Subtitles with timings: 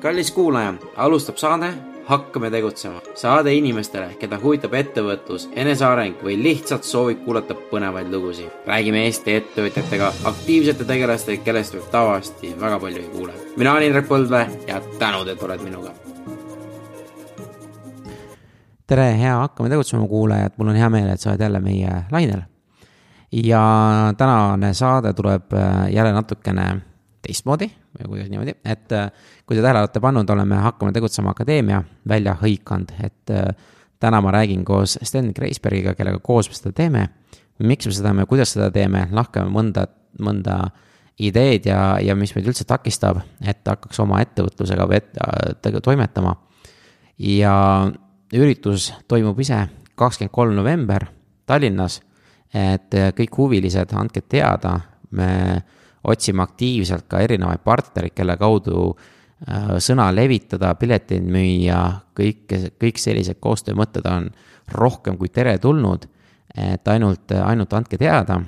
[0.00, 1.74] kallis kuulaja, alustab saade
[2.08, 3.00] Hakkame tegutsema.
[3.14, 8.48] saade inimestele, keda huvitab ettevõtlus, eneseareng või lihtsalt soovib kuulata põnevaid lugusid.
[8.66, 13.32] räägime Eesti ettevõtjatega, aktiivsete tegelastega, kellest võib tavaliselt väga palju ei kuule.
[13.56, 15.90] mina olen Indrek Põldvee ja tänud, et oled minuga.
[18.86, 22.42] tere, hea Hakkame tegutsema kuulajad, mul on hea meel, et sa oled jälle meie lainel.
[23.32, 26.80] ja tänane saade tuleb äh, jälle natukene
[27.22, 27.70] teistmoodi
[28.04, 29.10] või kuidas niimoodi, et äh,
[29.46, 33.48] kui te tähele olete pannud, oleme Hakkame tegutsema akadeemia välja hõikanud, et äh,
[34.00, 37.08] täna ma räägin koos Sten Kreisbergiga, kellega koos me seda teeme.
[37.58, 39.86] miks me seda teeme, kuidas seda teeme, lahkame mõnda,
[40.22, 40.58] mõnda
[41.18, 46.36] ideed ja, ja mis meid üldse takistab, et hakkaks oma ettevõtlusega või et, äh, toimetama.
[47.18, 47.90] ja
[48.32, 49.66] üritus toimub ise
[49.98, 51.08] kakskümmend kolm november
[51.46, 52.00] Tallinnas.
[52.54, 55.62] et kõik huvilised, andke teada, me
[56.08, 61.82] otsime aktiivselt ka erinevaid partnereid, kelle kaudu äh, sõna levitada, pileteid müüa,
[62.16, 64.30] kõik, kõik sellised koostöömõtted on
[64.74, 66.06] rohkem kui teretulnud.
[66.58, 68.40] et ainult, ainult andke teada.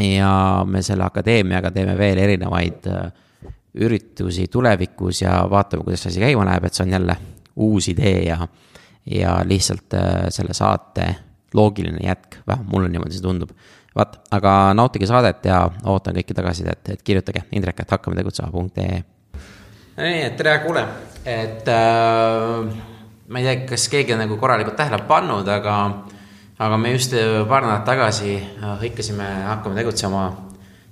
[0.00, 3.12] ja me selle akadeemiaga teeme veel erinevaid äh,
[3.74, 7.16] üritusi tulevikus ja vaatame, kuidas asi käima läheb, et see on jälle
[7.56, 8.48] uus idee ja,
[9.06, 11.14] ja lihtsalt äh, selle saate
[11.54, 13.54] loogiline jätk, vähemalt mulle niimoodi see tundub
[13.94, 19.02] vaat, aga nautige saadet ja ootan kõiki tagasisidet, et kirjutage Indrek, et hakkame tegutsema.ee.
[19.96, 20.82] nii, et tere, kuule,
[21.24, 22.64] et äh,
[23.28, 25.76] ma ei tea, kas keegi on nagu korralikult tähele pannud, aga,
[26.58, 27.14] aga me just
[27.48, 30.26] paar nädalat tagasi äh, hõikasime Hakkame tegutsema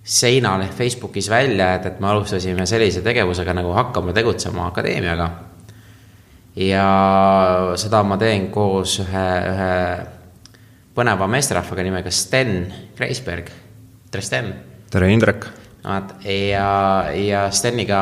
[0.03, 5.31] seinale Facebookis välja, et, et me alustasime sellise tegevusega nagu Hakkame tegutsema akadeemiaga.
[6.57, 6.87] ja
[7.81, 9.77] seda ma teen koos ühe, ühe
[10.95, 13.51] põneva meesterahvaga nimega Sten Kreisberg.
[14.11, 14.53] tere, Sten.
[14.91, 15.47] tere, Indrek.
[15.85, 18.01] vaat ja, ja Steniga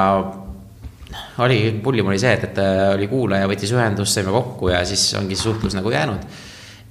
[1.39, 2.61] oli, pullim oli see, et, et
[2.95, 6.27] oli kuulaja, võttis ühendust, saime kokku ja siis ongi see suhtlus nagu jäänud.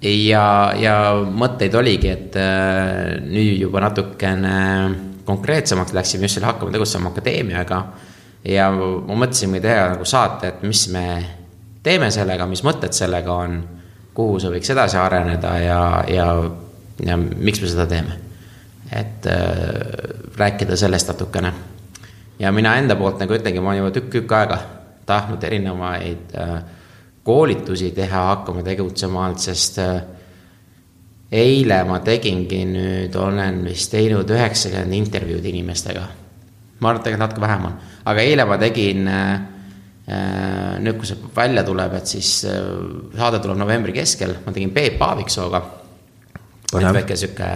[0.02, 0.46] ja,
[0.79, 4.56] ja mõtteid oligi, et äh, nüüd juba natukene
[5.28, 7.84] konkreetsemaks läksime just selle Hakkame tegutsema akadeemiaga.
[8.47, 11.06] ja ma mõtlesingi teha nagu saate, et mis me
[11.84, 13.59] teeme sellega, mis mõtted sellega on
[14.19, 16.28] kuhu see võiks edasi areneda ja, ja,
[17.06, 18.18] ja miks me seda teeme.
[18.91, 19.38] et äh,
[20.38, 21.53] rääkida sellest natukene.
[22.40, 24.59] ja mina enda poolt nagu ütlengi, ma olen juba tükk-tükk aega
[25.06, 26.56] tahtnud erinevaid äh,
[27.24, 30.02] koolitusi teha, hakkama tegutsema alt, sest äh,
[31.31, 36.08] eile ma tegingi nüüd, olen vist teinud üheksakümmend intervjuud inimestega.
[36.79, 39.40] ma arvan, et tegelikult natuke vähem on, aga eile ma tegin äh,
[40.09, 42.59] nüüd, kui see välja tuleb, et siis äh,
[43.18, 45.62] saade tuleb novembri keskel, ma tegin Peep Aaviksooga.
[46.74, 47.50] väike sihuke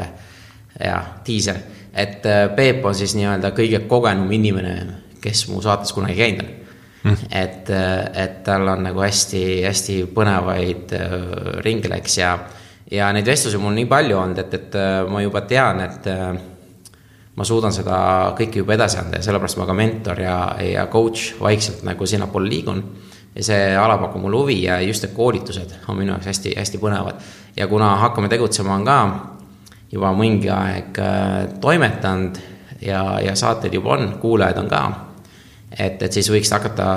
[0.80, 1.60] ja diiser,
[1.94, 4.76] et äh, Peep on siis nii-öelda kõige kogenum inimene,
[5.22, 6.60] kes mu saates kunagi käinud on.
[7.04, 7.18] Mm..
[7.36, 7.70] et,
[8.16, 10.94] et tal on nagu hästi-hästi põnevaid
[11.66, 12.30] ringe läks ja,
[12.88, 14.78] ja neid vestlusi mul nii palju olnud, et, et
[15.12, 16.08] ma juba tean, et
[17.36, 17.98] ma suudan seda
[18.38, 22.50] kõike juba edasi anda ja sellepärast ma ka mentor ja, ja coach vaikselt nagu sinnapoole
[22.50, 22.84] liigun.
[23.36, 27.22] ja see ala pakub mulle huvi ja just need koolitused on minu jaoks hästi-hästi põnevad.
[27.58, 28.98] ja kuna Hakkame tegutsema on ka
[29.92, 32.38] juba mingi aeg äh, toimetanud
[32.82, 34.84] ja, ja saateid juba on, kuulajaid on ka.
[35.80, 36.88] et, et siis võiks hakata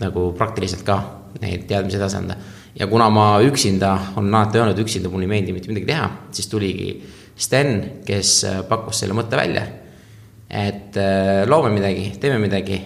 [0.00, 1.00] nagu praktiliselt ka
[1.40, 2.36] neid teadmisi edasi anda.
[2.74, 6.48] ja kuna ma üksinda, olen alati öelnud, üksinda mulle ei meeldi mitte midagi teha, siis
[6.48, 6.92] tuligi
[7.40, 9.66] Sten, kes äh, pakkus selle mõtte välja.
[10.50, 12.80] et äh, loome midagi, teeme midagi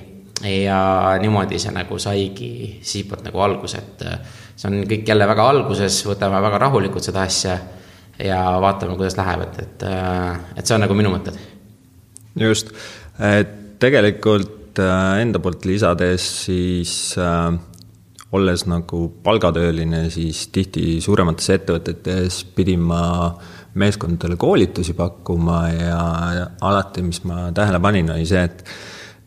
[0.44, 2.50] ja niimoodi see nagu saigi
[2.84, 4.18] siitpoolt nagu alguse, et äh,
[4.54, 7.56] see on kõik jälle väga alguses, võtame väga rahulikult seda asja
[8.20, 9.86] ja vaatame, kuidas läheb, et, et,
[10.58, 11.40] et see on nagu minu mõtted.
[12.38, 12.74] just,
[13.18, 14.78] et tegelikult
[15.22, 17.48] enda poolt lisades siis äh,
[18.34, 27.02] olles nagu palgatööline, siis tihti suuremates ettevõtetes pidin ma äh, meeskondadele koolitusi pakkuma ja, alati,
[27.02, 28.64] mis ma tähele panin, oli see, et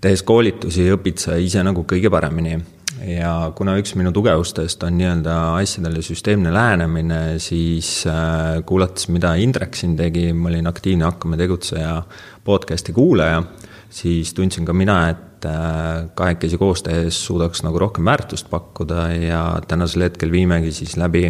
[0.02, 2.58] tehes koolitusi õpid sa ise nagu kõige paremini.
[3.06, 9.76] ja kuna üks minu tugevustest on nii-öelda asjadele süsteemne lähenemine, siis äh, kuulates, mida Indrek
[9.78, 12.02] siin tegi, ma olin aktiivne Hakkame tegutseja
[12.46, 13.44] podcast'i kuulaja,
[13.90, 19.44] siis tundsin ka mina, et äh, kahekesi koos tehes suudaks nagu rohkem väärtust pakkuda ja
[19.68, 21.28] tänasel hetkel viimegi siis läbi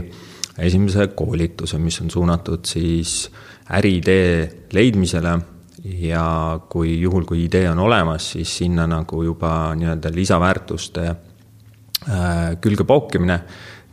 [0.58, 3.30] esimese koolituse, mis on suunatud siis
[3.78, 5.38] äriidee leidmisele
[5.84, 12.84] ja kui juhul, kui idee on olemas, siis sinna nagu juba nii-öelda lisaväärtuste äh, külge
[12.88, 13.40] pookimine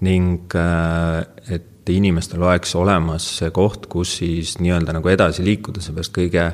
[0.04, 6.14] ning äh, et inimestel oleks olemas see koht, kus siis nii-öelda nagu edasi liikuda, seepärast
[6.16, 6.48] kõige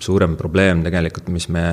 [0.00, 1.64] suurem probleem tegelikult, mis me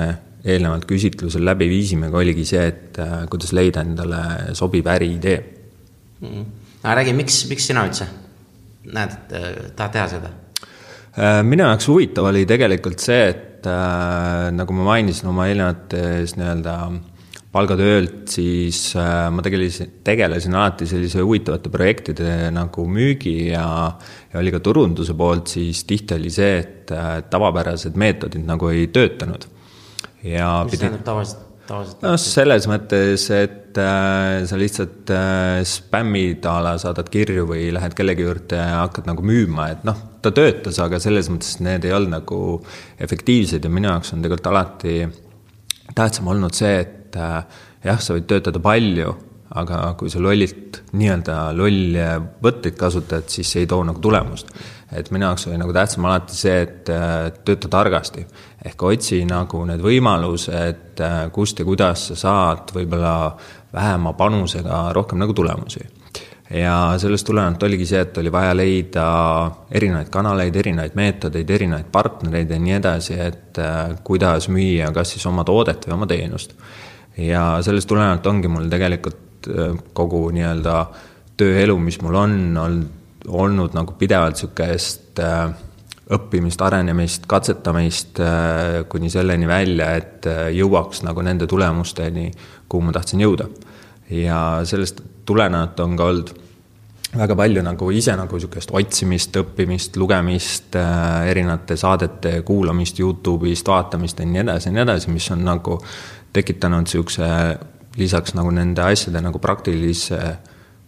[0.48, 5.38] eelnevalt küsitlusel läbi viisimegi, oligi see, et äh, kuidas leida endale sobiv äriidee
[6.20, 6.28] mm.
[6.28, 6.57] -hmm.
[6.88, 8.08] Aga räägi, miks, miks sina üldse
[8.88, 10.32] näed, et äh, tahad teha seda?
[11.18, 16.76] Äh, minu jaoks huvitav oli tegelikult see, et äh, nagu ma mainisin oma eelnevates nii-öelda
[17.52, 23.66] palgatöölt, siis äh, ma tegelesin, tegelesin alati sellise huvitavate projektide nagu müügi ja,
[24.32, 28.88] ja oli ka turunduse poolt, siis tihti oli see, et äh, tavapärased meetodid nagu ei
[28.92, 29.48] töötanud
[30.24, 30.84] ja mis pidi...
[30.86, 31.47] tähendab tavaliselt?
[31.68, 37.68] Tavaliselt no selles mõttes, et äh, sa lihtsalt äh, spämmid a la saadad kirju või
[37.74, 41.86] lähed kellegi juurde ja hakkad nagu müüma, et noh, ta töötas, aga selles mõttes need
[41.86, 42.40] ei olnud nagu
[43.04, 44.98] efektiivsed ja minu jaoks on tegelikult alati
[45.96, 47.40] tähtsam olnud see, et äh,
[47.84, 49.14] jah, sa võid töötada palju,
[49.58, 52.08] aga kui sa lollilt, nii-öelda lolle
[52.44, 54.52] võtteid kasutad, siis see ei too nagu tulemust
[54.92, 58.24] et minu jaoks oli nagu tähtsam alati see, et äh, tööta targasti.
[58.64, 63.14] ehk otsi nagu need võimalused, äh, kust ja kuidas sa saad võib-olla
[63.74, 65.84] vähema panusega rohkem nagu tulemusi.
[66.50, 69.06] ja sellest tulenevalt oligi see, et oli vaja leida
[69.70, 75.26] erinevaid kanaleid, erinevaid meetodeid, erinevaid partnereid ja nii edasi, et äh, kuidas müüa kas siis
[75.26, 76.56] oma toodet või oma teenust.
[77.16, 79.26] ja sellest tulenevalt ongi mul tegelikult
[79.94, 80.78] kogu nii-öelda
[81.38, 82.97] tööelu, mis mul on, olnud
[83.28, 85.50] olnud nagu pidevalt niisugust äh,
[86.14, 92.30] õppimist, arenemist, katsetamist äh, kuni selleni välja, et äh, jõuaks nagu nende tulemusteni,
[92.68, 93.48] kuhu ma tahtsin jõuda.
[94.10, 96.30] ja sellest tulenevalt on ka olnud
[97.12, 100.76] väga palju nagu ise nagu niisugust otsimist, õppimist, lugemist,
[101.28, 105.78] erinevate saadete kuulamist Youtube'ist, vaatamist ja nii edasi ja nii edasi, mis on nagu
[106.32, 107.28] tekitanud niisuguse
[107.98, 110.20] lisaks nagu nende asjade nagu praktilise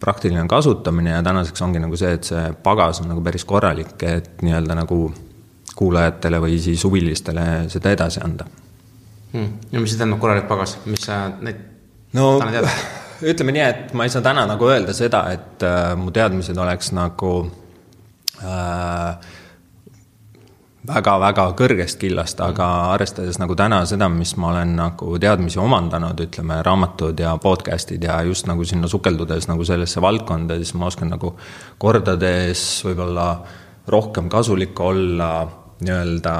[0.01, 4.43] praktiline kasutamine ja tänaseks ongi nagu see, et see pagas on nagu päris korralik, et
[4.43, 5.03] nii-öelda nagu
[5.77, 8.47] kuulajatele või siis huvilistele seda edasi anda.
[9.33, 9.59] Hmm..
[9.73, 11.61] no mis see tähendab, korralik pagas, mis sa neid
[12.17, 12.33] no
[13.31, 16.91] ütleme nii, et ma ei saa täna nagu öelda seda, et äh, mu teadmised oleks
[16.97, 17.35] nagu
[18.41, 19.31] äh,
[20.91, 26.61] väga-väga kõrgest killast, aga arvestades nagu täna seda, mis ma olen nagu teadmisi omandanud, ütleme,
[26.67, 31.35] raamatud ja podcast'id ja just nagu sinna sukeldudes nagu sellesse valdkonda, siis ma oskan nagu
[31.79, 33.29] kordades võib-olla
[33.91, 35.31] rohkem kasulik olla
[35.81, 36.35] nii-öelda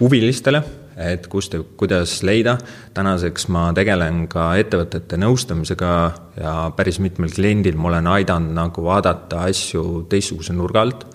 [0.00, 0.62] huvilistele,
[1.00, 2.56] et kust ja kuidas leida.
[2.94, 5.92] tänaseks ma tegelen ka ettevõtete nõustamisega
[6.40, 11.06] ja päris mitmel kliendil ma olen aidanud nagu vaadata asju teistsuguse nurga alt,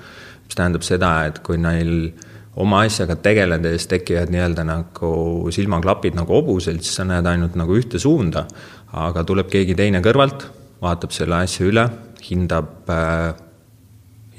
[0.46, 2.14] mis tähendab seda, et kui neil
[2.62, 5.12] oma asjaga tegeledes tekivad nii-öelda nagu
[5.52, 8.46] silmaklapid nagu hobusel, siis sa näed ainult nagu ühte suunda.
[8.96, 10.46] aga tuleb keegi teine kõrvalt,
[10.82, 11.84] vaatab selle asja üle,
[12.30, 13.34] hindab äh,,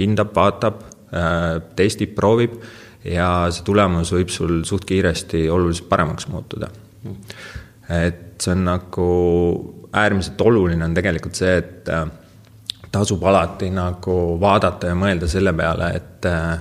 [0.00, 0.80] hindab, vaatab
[1.12, 2.56] äh,, testib, proovib
[3.04, 6.70] ja see tulemus võib sul suht kiiresti oluliselt paremaks muutuda.
[7.88, 9.10] et see on nagu
[9.96, 12.06] äärmiselt oluline on tegelikult see, et äh,
[12.92, 16.56] tasub alati nagu vaadata ja mõelda selle peale, et äh,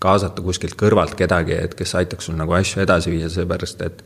[0.00, 4.04] kaasata kuskilt kõrvalt kedagi, et kes aitaks sul nagu asju edasi viia, seepärast et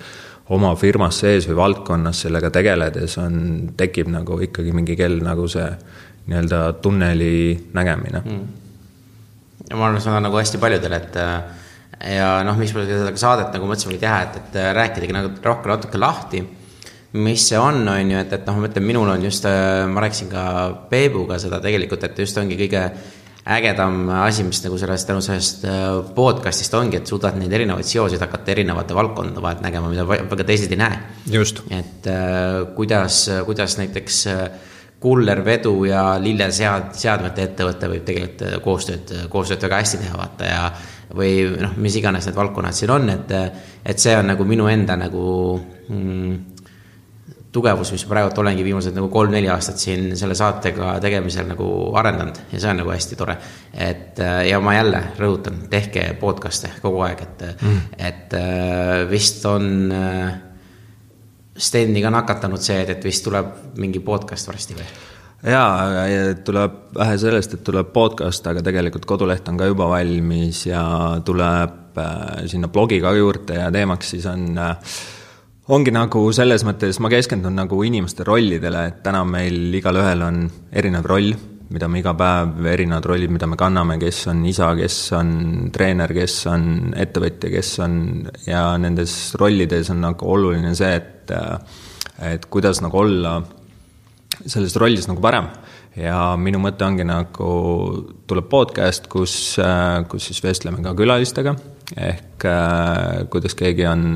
[0.55, 3.37] oma firmas sees või valdkonnas sellega tegeledes on,
[3.79, 5.69] tekib nagu ikkagi mingi kell nagu see
[6.27, 7.37] nii-öelda tunneli
[7.77, 8.25] nägemine.
[8.25, 8.45] Mm..
[9.71, 11.21] ja ma arvan, see on nagu hästi paljudel, et
[12.15, 16.01] ja noh, miks me seda saadet nagu mõtlesimegi teha, et, et rääkidagi nagu rohkem natuke
[16.01, 16.43] lahti
[17.15, 20.31] mis see on, on ju, et, et noh, ma ütlen, minul on just, ma rääkisin
[20.33, 20.47] ka
[20.91, 22.89] Peebuga seda tegelikult, et just ongi kõige
[23.45, 28.23] ägedam asi, mis nagu sellest, tänu sellest äh, podcast'ist ongi, et suudad neid erinevaid seoseid
[28.25, 31.01] hakata erinevate valdkondade vahelt nägema, mida väga teised ei näe.
[31.71, 34.47] et äh, kuidas, kuidas näiteks äh,
[35.05, 40.65] kullervedu ja lillesead-, seadmete ettevõte võib tegelikult koostööd, koostööd väga hästi teha, vaata ja
[41.15, 43.35] või noh, mis iganes need valdkonnad siin on, et,
[43.85, 45.27] et see on nagu minu enda nagu
[45.93, 46.54] mm,
[47.55, 51.69] tugevus, mis praegult olengi viimased nagu kolm-neli aastat siin selle saatega tegemisel nagu
[51.99, 53.37] arendanud ja see on nagu hästi tore.
[53.73, 57.81] et äh, ja ma jälle rõhutan, tehke podcast'e kogu aeg, et mm.,
[58.11, 60.35] et äh, vist on äh,
[61.55, 64.87] Steni ka nakatanud see, et, et vist tuleb mingi podcast varsti või?
[65.47, 66.07] jaa,
[66.45, 70.83] tuleb vähe sellest, et tuleb podcast, aga tegelikult koduleht on ka juba valmis ja
[71.25, 71.83] tuleb
[72.51, 74.97] sinna blogi ka juurde ja teemaks siis on äh,
[75.73, 80.45] ongi nagu selles mõttes, ma keskendun nagu inimeste rollidele, et täna meil igalühel on
[80.77, 81.33] erinev roll,
[81.75, 85.33] mida me iga päev, erinevad rollid, mida me kanname, kes on isa, kes on
[85.75, 86.67] treener, kes on
[87.01, 87.97] ettevõtja, kes on
[88.47, 91.11] ja nendes rollides on nagu oluline see, et
[92.25, 93.39] et kuidas nagu olla
[94.45, 95.49] selles rollis nagu parem.
[95.97, 97.49] ja minu mõte ongi nagu,
[98.27, 99.57] tuleb podcast, kus,
[100.11, 101.55] kus siis vestleme ka külalistega,
[101.97, 102.47] ehk
[103.31, 104.09] kuidas keegi on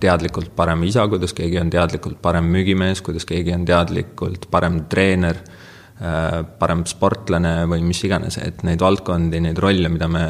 [0.00, 5.40] teadlikult parem isa, kuidas keegi on teadlikult parem müügimees, kuidas keegi on teadlikult parem treener,
[6.58, 10.24] parem sportlane või mis iganes, et neid valdkondi, neid rolle, mida me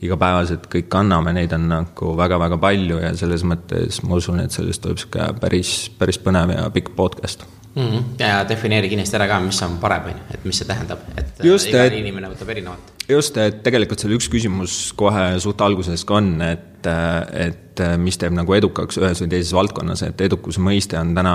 [0.00, 4.86] igapäevaselt kõik kanname, neid on nagu väga-väga palju ja selles mõttes ma usun, et sellest
[4.86, 7.82] tuleb niisugune päris, päris põnev ja pikk podcast mm.
[7.82, 8.04] -hmm.
[8.18, 11.44] ja defineeri kindlasti ära ka, mis on parem, on ju, et mis see tähendab, et
[11.44, 11.98] Just, iga et...
[11.98, 12.92] inimene võtab erinevat.
[13.08, 16.86] just, et tegelikult seal üks küsimus kohe suht alguses ka on, et,
[17.32, 21.34] et mis teeb nagu edukaks ühes või teises valdkonnas, et edukuse mõiste on täna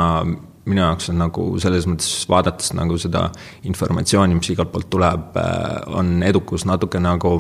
[0.66, 3.30] minu jaoks on nagu selles mõttes vaadates nagu seda
[3.64, 5.38] informatsiooni, mis igalt poolt tuleb,
[5.94, 7.38] on edukus natuke nagu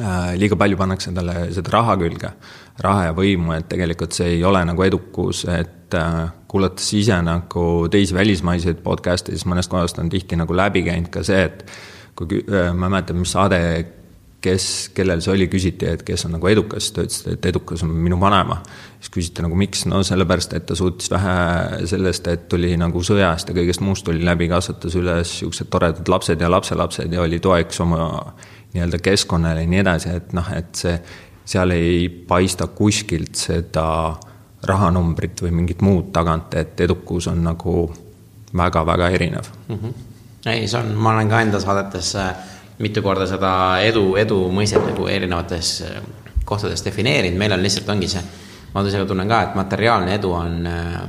[0.00, 2.30] Äh, liiga palju pannakse endale seda raha külge,
[2.80, 7.64] raha ja võimu, et tegelikult see ei ole nagu edukus, et äh, kuulates ise nagu
[7.90, 11.64] teisi välismaiseid podcast'e, siis mõnest kohast on tihti nagu läbi käinud ka see, et
[12.18, 13.58] kui äh, ma ei mäleta, mis saade,
[14.42, 17.84] kes, kellel see oli, küsiti, et kes on nagu edukas, siis ta ütles, et edukas
[17.86, 18.58] on minu vanaema.
[19.00, 23.48] siis küsiti nagu miks, no sellepärast, et ta suutis vähe sellest, et tuli nagu sõjast
[23.48, 27.80] ja kõigest muust tuli läbi, kasvatas üles niisugused toredad lapsed ja lapselapsed ja oli toeks
[27.80, 28.02] oma
[28.74, 30.98] nii-öelda keskkonnale ja nii edasi, et noh, et see,
[31.54, 33.86] seal ei paista kuskilt seda
[34.68, 37.76] rahanumbrit või mingit muud tagant, et edukus on nagu
[38.56, 39.76] väga-väga erinev mm.
[39.76, 39.94] -hmm.
[40.46, 42.34] ei, see on, ma olen ka enda saadetes äh,
[42.78, 43.52] mitu korda seda
[43.82, 46.02] edu, edu mõistet nagu erinevates äh,
[46.44, 48.22] kohtades defineerinud, meil on lihtsalt, ongi see,
[48.74, 51.00] ma ise tunnen ka, et materiaalne edu on äh,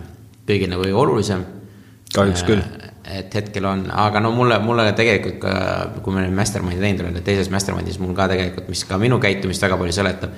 [0.47, 1.45] kõigil nagu kõige olulisem.
[2.13, 2.63] kahjuks küll
[3.03, 5.53] et hetkel on, aga no mulle, mulle tegelikult ka,
[6.03, 9.63] kui me nüüd Mastermindi teinud oleme, teises Mastermindis mul ka tegelikult, mis ka minu käitumist
[9.65, 10.37] väga palju seletab,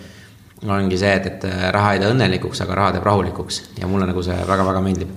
[0.64, 4.24] ongi see, et, et raha ei tee õnnelikuks, aga raha teeb rahulikuks ja mulle nagu
[4.26, 5.16] see väga-väga meeldib.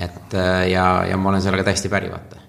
[0.00, 0.36] et
[0.70, 2.39] ja, ja ma olen sellega täiesti päri, vaata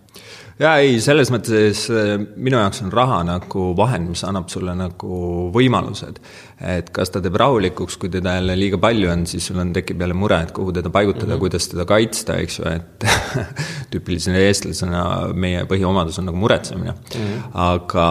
[0.61, 5.21] jaa, ei, selles mõttes äh, minu jaoks on raha nagu vahend, mis annab sulle nagu
[5.55, 6.19] võimalused.
[6.61, 10.03] et kas ta teeb rahulikuks, kui teda jälle liiga palju on, siis sul on, tekib
[10.03, 11.39] jälle mure, et kuhu teda paigutada mm, -hmm.
[11.39, 13.05] kuidas teda kaitsta, eks ju, et
[13.91, 15.03] tüüpilisena eestlasena
[15.33, 17.17] meie põhiomadus on nagu muretsemine mm.
[17.17, 17.49] -hmm.
[17.53, 18.07] aga,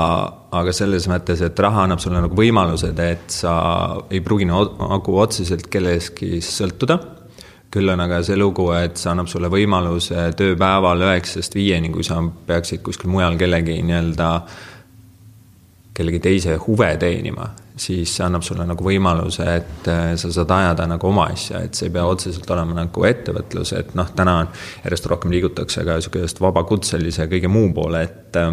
[0.51, 3.55] aga selles mõttes, et raha annab sulle nagu võimalused, et sa
[4.11, 7.20] ei pruugi nagu otseselt kellestki sõltuda
[7.71, 12.19] küll on aga see lugu, et see annab sulle võimaluse tööpäeval üheksast viieni, kui sa
[12.23, 14.31] peaksid kuskil mujal kellegi nii-öelda,
[15.95, 17.47] kellegi teise huve teenima,
[17.81, 21.79] siis see annab sulle nagu võimaluse, et äh, sa saad ajada nagu oma asja, et
[21.79, 24.53] see ei pea otseselt olema nagu ettevõtlus, et noh, täna on
[24.85, 28.53] järjest rohkem liigutakse ka niisugusest vabakutselise kõige muu poole, et äh,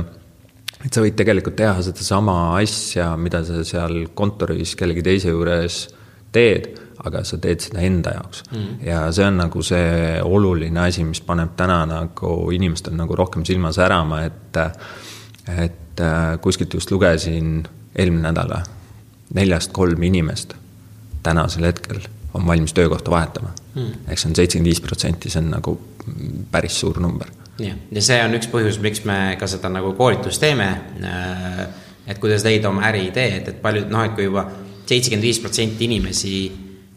[0.85, 5.87] et sa võid tegelikult teha sedasama asja, mida sa seal kontoris kellegi teise juures
[6.35, 8.79] teed aga sa teed seda enda jaoks mm..
[8.87, 13.71] ja see on nagu see oluline asi, mis paneb täna nagu inimestel nagu rohkem silma
[13.75, 14.61] särama, et
[15.47, 17.63] et äh, kuskilt just lugesin
[17.95, 18.57] eelmine nädal
[19.33, 20.55] neljast kolm inimest
[21.23, 21.99] tänasel hetkel
[22.33, 23.91] on valmis töökohta vahetama mm..
[24.07, 25.75] ehk see on seitsekümmend viis protsenti, see on nagu
[26.51, 27.27] päris suur number.
[27.59, 30.69] jah, ja see on üks põhjus, miks me ka seda nagu koolitust teeme.
[31.03, 31.67] Äh,
[32.07, 34.45] et kuidas leida oma äriideed, et paljud noh, et kui juba
[34.87, 36.35] seitsekümmend viis protsenti inimesi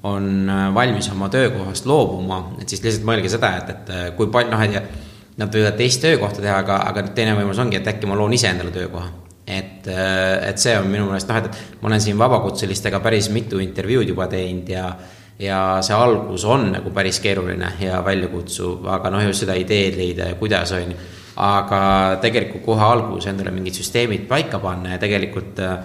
[0.03, 4.31] on äh, valmis oma töökohast loobuma, et siis lihtsalt mõelge seda, et, et äh, kui
[4.33, 8.09] palju, noh, et nad võivad teist töökohta teha, aga, aga teine võimalus ongi, et äkki
[8.09, 9.11] ma loon ise endale töökoha.
[9.47, 13.31] et, äh, et see on minu meelest noh, et, et ma olen siin vabakutselistega päris
[13.35, 14.93] mitu intervjuud juba teinud ja
[15.41, 20.29] ja see algus on nagu päris keeruline ja väljakutsuv, aga noh, just seda ideed leida
[20.29, 20.99] ja kuidas, on ju.
[21.41, 21.81] aga
[22.21, 25.79] tegelikult kohe alguses endale mingid süsteemid paika panna ja tegelikult äh,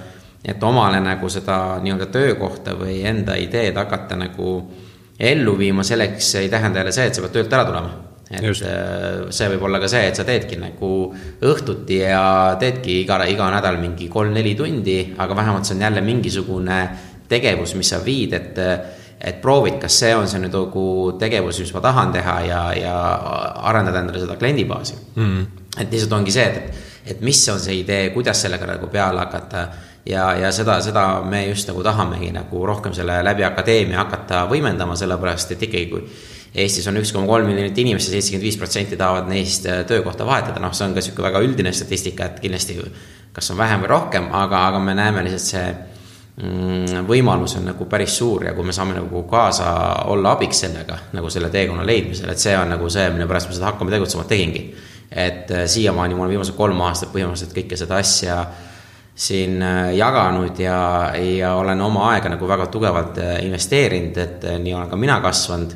[0.46, 4.58] et omale nagu seda nii-öelda töökohta või enda ideed hakata nagu
[5.20, 7.94] ellu viima, selleks ei tähenda jälle see, et sa pead töölt ära tulema.
[8.30, 8.66] et Just.
[8.66, 10.92] Äh, see võib olla ka see, et sa teedki nagu
[11.46, 16.80] õhtuti ja teedki iga, iga nädal mingi kolm-neli tundi, aga vähemalt see on jälle mingisugune
[17.30, 18.62] tegevus, mis sa viid, et
[19.25, 20.86] et proovid, kas see on see nüüd nagu
[21.20, 22.96] tegevus, mis ma tahan teha ja, ja
[23.70, 25.24] arendada endale seda kliendibaasi mm.
[25.24, 25.46] -hmm.
[25.82, 26.75] et lihtsalt ongi see, et,
[27.06, 29.68] et mis on see idee, kuidas sellega nagu peale hakata
[30.05, 34.97] ja, ja seda, seda me just nagu tahamegi nagu rohkem selle läbi akadeemia hakata võimendama,
[35.00, 36.07] sellepärast et ikkagi, kui
[36.55, 40.24] Eestis on üks koma kolm miljonit inimest ja seitsekümmend viis protsenti tahavad neist äh, töökohta
[40.27, 42.77] vahetada, noh, see on ka niisugune väga üldine statistika, et kindlasti
[43.35, 45.65] kas on vähem või rohkem, aga, aga me näeme lihtsalt see
[46.45, 49.74] mm, võimalus on nagu päris suur ja kui me saame nagu kaasa
[50.13, 53.57] olla abiks sellega, nagu selle teekonna leidmisel, et see on nagu see, mille pärast ma
[53.57, 54.69] seda Hakkame tegutsema tegingi.
[55.12, 58.75] et äh, siiamaani ma olen viimased kolm aastat põhimõtteliselt kõike seda asja äh,
[59.15, 64.60] siin äh, jaganud ja, ja olen oma aega nagu väga tugevalt äh, investeerinud, et äh,
[64.60, 65.75] nii olen ka mina kasvanud.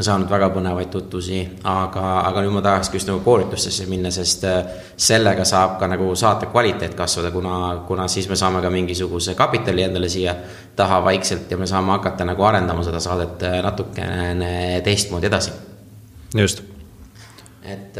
[0.00, 4.42] saanud väga põnevaid tutvusi, aga, aga nüüd ma tahakski just nagu koolitustesse minna, sest
[5.00, 7.54] sellega saab ka nagu saate kvaliteet kasvada, kuna,
[7.88, 10.34] kuna siis me saame ka mingisuguse kapitali endale siia
[10.76, 15.56] taha vaikselt ja me saame hakata nagu arendama seda saadet natukene teistmoodi edasi.
[16.36, 16.62] just.
[17.62, 17.96] et,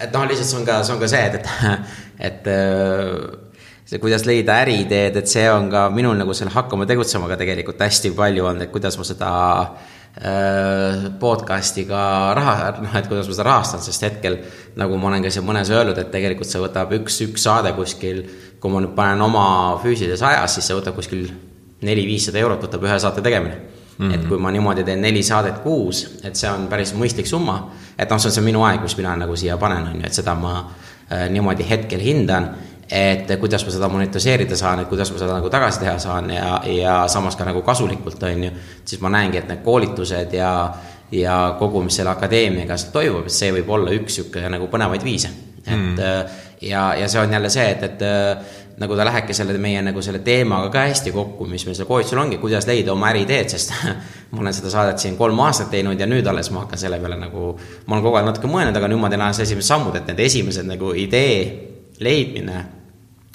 [0.00, 1.34] et noh, lihtsalt see on ka, see on ka see, et,
[2.18, 3.43] et, et
[3.94, 7.82] see, kuidas leida äriideed, et see on ka minul nagu selle hakkama tegutsema ka tegelikult
[7.84, 9.30] hästi palju olnud, et kuidas ma seda
[10.18, 12.00] äh, podcast'iga
[12.34, 14.40] raha, noh, et kuidas ma seda rahastan, sest hetkel
[14.80, 18.24] nagu ma olen ka siin mõnes öelnud, et tegelikult see võtab üks, üks saade kuskil,
[18.58, 19.46] kui ma nüüd panen oma
[19.84, 21.28] füüsilises ajas, siis see võtab kuskil
[21.84, 24.08] neli-viissada eurot võtab ühe saate tegemine mm.
[24.08, 24.14] -hmm.
[24.14, 27.60] et kui ma niimoodi teen neli saadet kuus, et see on päris mõistlik summa,
[27.98, 30.22] et noh, see on see minu aeg, mis mina nagu siia panen, on ju, et
[30.22, 32.50] seda ma äh, niimoodi hetkel hindan
[32.90, 36.58] et kuidas ma seda monetiseerida saan, et kuidas ma seda nagu tagasi teha saan ja,
[36.68, 38.50] ja samas ka nagu kasulikult, on ju.
[38.84, 40.50] siis ma näengi, et need koolitused ja,
[41.12, 45.32] ja kogu, mis selle akadeemiaga toimub, et see võib olla üks niisugune nagu põnevaid viise.
[45.64, 46.36] et mm.
[46.60, 50.18] ja, ja see on jälle see, et, et nagu ta lähebki selle meie nagu selle
[50.24, 53.72] teemaga ka hästi kokku, mis meil seal koolitusel ongi, kuidas leida oma äriideed, sest
[54.34, 57.16] ma olen seda saadet siin kolm aastat teinud ja nüüd alles ma hakkan selle peale
[57.20, 57.52] nagu,
[57.86, 60.26] ma olen kogu aeg natuke mõelnud, aga nüüd ma teen alles esimesed sammud, et need
[60.26, 62.64] esimesed nagu idee leidmine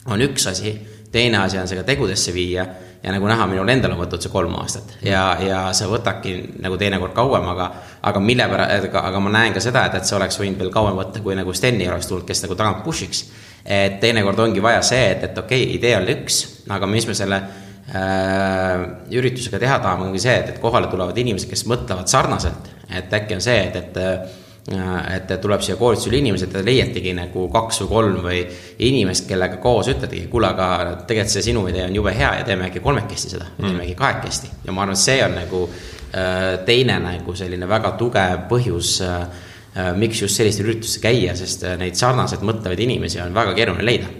[0.10, 0.74] on üks asi,
[1.12, 2.66] teine asi on see ka tegudesse viia
[3.04, 6.78] ja nagu näha, minul endal on võtnud see kolm aastat ja, ja see võtabki nagu
[6.80, 7.70] teinekord kauem, aga,
[8.10, 11.00] aga mille pärast, aga ma näen ka seda, et, et see oleks võinud veel kauem
[11.00, 13.24] võtta, kui nagu Steni oleks tulnud, kes nagu tagant push'iks.
[13.64, 16.42] et teinekord ongi vaja see, et, et okei okay,, idee on üks,
[16.76, 18.84] aga mis me selle äh,
[19.16, 23.40] üritusega teha tahame, ongi see, et, et kohale tulevad inimesed, kes mõtlevad sarnaselt, et äkki
[23.40, 28.18] on see, et, et et tuleb siia koolitusele inimesed ja leiategi nagu kaks või kolm
[28.26, 28.42] või
[28.86, 30.68] inimest, kellega koos ütledagi, kuule, aga
[31.08, 33.96] tegelikult see sinu idee on jube hea ja teeme äkki kolmekesti seda mm., teeme äkki
[33.98, 34.52] kahekesti.
[34.66, 39.46] ja ma arvan, et see on nagu äh, teine nagu selline väga tugev põhjus, äh,
[39.74, 44.12] äh, miks just sellistel üritustel käia, sest neid sarnaselt mõtlevaid inimesi on väga keeruline leida.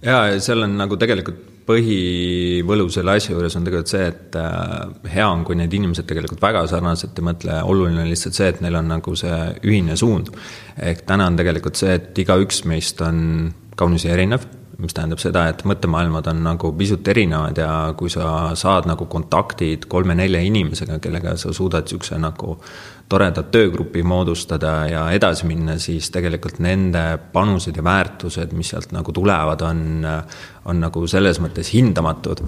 [0.00, 5.12] ja, ja seal on nagu tegelikult põhivõlu selle asja juures on tegelikult see, et äh,
[5.14, 8.60] hea on, kui need inimesed tegelikult väga sarnaselt ei mõtle, oluline on lihtsalt see, et
[8.64, 10.32] neil on nagu see ühine suund.
[10.76, 13.24] ehk täna on tegelikult see, et igaüks meist on
[13.78, 14.46] kaunis erinev,
[14.78, 19.86] mis tähendab seda, et mõttemaailmad on nagu pisut erinevad ja kui sa saad nagu kontaktid
[19.90, 22.58] kolme-nelja inimesega, kellega sa suudad niisuguse nagu
[23.08, 29.12] toredat töögruppi moodustada ja edasi minna, siis tegelikult nende panused ja väärtused, mis sealt nagu
[29.12, 30.06] tulevad, on,
[30.64, 32.40] on nagu selles mõttes hindamatud.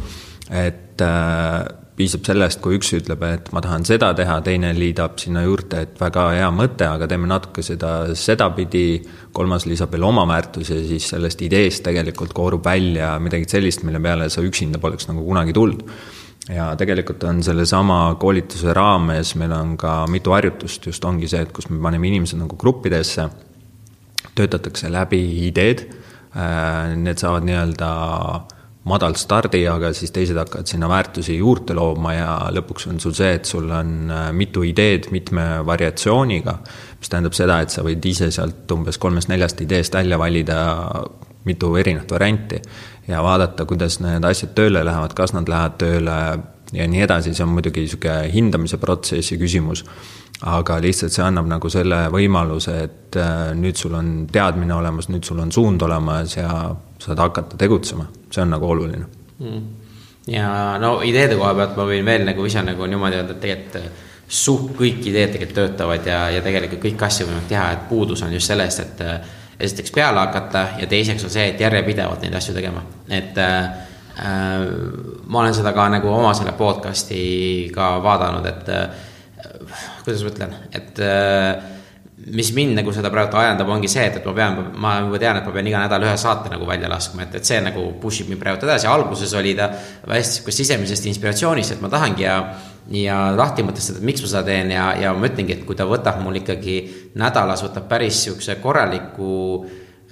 [0.50, 1.66] et äh,
[1.96, 5.96] piisab sellest, kui üks ütleb, et ma tahan seda teha, teine liidab sinna juurde, et
[6.00, 9.00] väga hea mõte, aga teeme natuke seda sedapidi,
[9.36, 14.00] kolmas lisab veel oma väärtuse ja siis sellest ideest tegelikult koorub välja midagi sellist, mille
[14.04, 15.88] peale sa üksinda poleks nagu kunagi tulnud
[16.52, 21.52] ja tegelikult on sellesama koolituse raames, meil on ka mitu harjutust, just ongi see, et
[21.54, 23.28] kus me paneme inimesed nagu gruppidesse,
[24.36, 25.86] töötatakse läbi ideed,
[26.36, 27.90] äh, need saavad nii-öelda
[28.86, 33.32] madal stardi, aga siis teised hakkavad sinna väärtusi juurde looma ja lõpuks on sul see,
[33.40, 36.58] et sul on äh, mitu ideed mitme variatsiooniga,
[37.00, 40.60] mis tähendab seda, et sa võid ise sealt umbes kolmest-neljast ideest välja valida
[41.46, 42.60] mitu erinevat varianti
[43.08, 46.16] ja vaadata, kuidas need asjad tööle lähevad, kas nad lähevad tööle
[46.74, 49.84] ja nii edasi, see on muidugi niisugune hindamise protsessi küsimus.
[50.42, 55.24] aga lihtsalt see annab nagu selle võimaluse, et äh, nüüd sul on teadmine olemas, nüüd
[55.24, 56.50] sul on suund olemas ja
[57.00, 59.06] saad hakata tegutsema, see on nagu oluline
[59.38, 59.62] mm.
[60.28, 60.50] ja
[60.82, 64.04] no ideede koha pealt ma võin veel nagu ise nagu niimoodi öelda, et tegelikult äh,
[64.28, 68.34] suht kõik ideed tegelikult töötavad ja, ja tegelikult kõiki asju võimalik teha, et puudus on
[68.34, 72.54] just sellest, et äh, esiteks peale hakata ja teiseks on see, et järjepidevalt neid asju
[72.56, 73.70] tegema, et äh,
[74.20, 74.66] äh,
[75.26, 79.08] ma olen seda ka nagu oma selle podcast'i ka vaadanud, et äh,
[80.04, 81.75] kuidas ma ütlen, et äh,
[82.16, 85.40] mis mind nagu seda praegu ajendab, ongi see, et, et ma pean, ma juba tean,
[85.40, 88.24] et ma pean iga nädal ühe saate nagu välja laskma, et, et see nagu push
[88.24, 89.68] ib mind praegu edasi, alguses oli ta
[90.08, 92.38] hästi sihukest sisemisest inspiratsioonist, et ma tahangi ja
[92.94, 95.86] ja lahti mõtestada, et miks ma seda teen ja, ja ma ütlengi, et kui ta
[95.88, 96.76] võtab mul ikkagi
[97.18, 99.32] nädalas võtab päris sihukese korraliku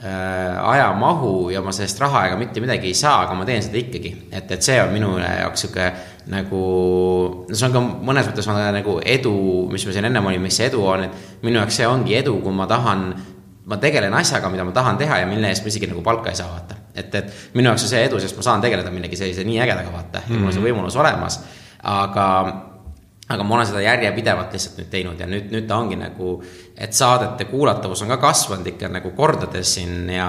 [0.03, 3.79] äh, ajamahu ja ma sellest raha ega mitte midagi ei saa, aga ma teen seda
[3.79, 4.15] ikkagi.
[4.33, 5.87] et, et see on minu jaoks sihuke
[6.33, 6.63] nagu,
[7.49, 9.35] no see on ka mõnes mõttes on nagu edu,
[9.73, 12.39] mis me siin ennem olime, mis see edu on, et minu jaoks see ongi edu,
[12.45, 13.11] kui ma tahan
[13.65, 16.37] ma tegelen asjaga, mida ma tahan teha ja mille eest ma isegi nagu palka ei
[16.37, 16.81] saa, vaata.
[16.95, 19.93] et, et minu jaoks on see edu, sest ma saan tegeleda millegi sellise nii ägedaga,
[19.93, 21.41] vaata, ja mul on see võimalus olemas
[21.85, 22.27] aga
[23.25, 26.35] aga ma olen seda järjepidevalt lihtsalt nüüd teinud ja nüüd, nüüd ta ongi nagu,
[26.77, 30.29] et saadete kuulatavus on ka kasvanud ikka nagu kordades siin ja,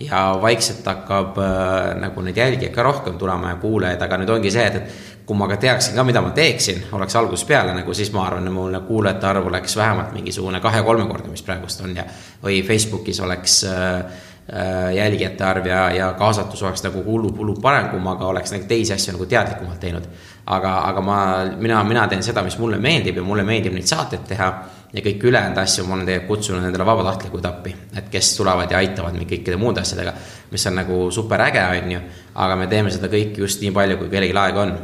[0.00, 4.52] ja vaikselt hakkab äh, nagu neid jälgijaid ka rohkem tulema ja kuulajaid, aga nüüd ongi
[4.52, 7.94] see, et, et kui ma ka teaksin ka, mida ma teeksin, oleks algusest peale nagu,
[7.96, 12.04] siis ma arvan, et mul kuulajate arv oleks vähemalt mingisugune kahe-kolmekordne, mis praegust on ja.
[12.44, 17.88] või Facebookis oleks äh, äh jälgijate arv ja, ja kaasatus oleks nagu hullu, hullu parem,
[17.90, 20.08] kui ma ka oleks nagu teisi asju nagu teadlikumalt teinud.
[20.46, 21.18] aga, aga ma,
[21.58, 24.52] mina, mina teen seda, mis mulle meeldib ja mulle meeldib neid saateid teha
[24.94, 28.80] ja kõiki ülejäänud asju ma olen tegelikult kutsunud endale vabatahtlikuid appi, et kes tulevad ja
[28.80, 30.12] aitavad mind kõikide muude asjadega,
[30.52, 32.02] mis on nagu super äge, on ju,
[32.44, 34.74] aga me teeme seda kõike just nii palju, kui kellelgi aega on.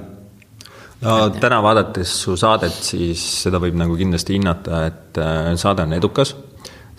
[1.03, 5.87] no et, täna vaadates su saadet, siis seda võib nagu kindlasti hinnata, et äh, saade
[5.87, 6.35] on edukas,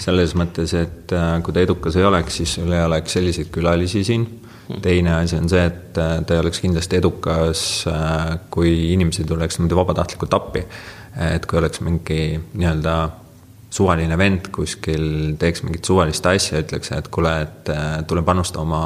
[0.04, 4.04] selles mõttes, et äh, kui ta edukas ei oleks, siis sul ei oleks selliseid külalisi
[4.08, 4.82] siin hmm.
[4.82, 7.62] teine asi on see, et äh, ta ei oleks kindlasti edukas,
[8.54, 10.68] kui inimesed tuleks niimoodi vabatahtlikult appi
[11.20, 12.22] et kui oleks mingi
[12.54, 12.96] nii-öelda
[13.74, 18.82] suvaline vend kuskil teeks mingit suvalist asja, ütleks, et kuule, et äh, tule panusta oma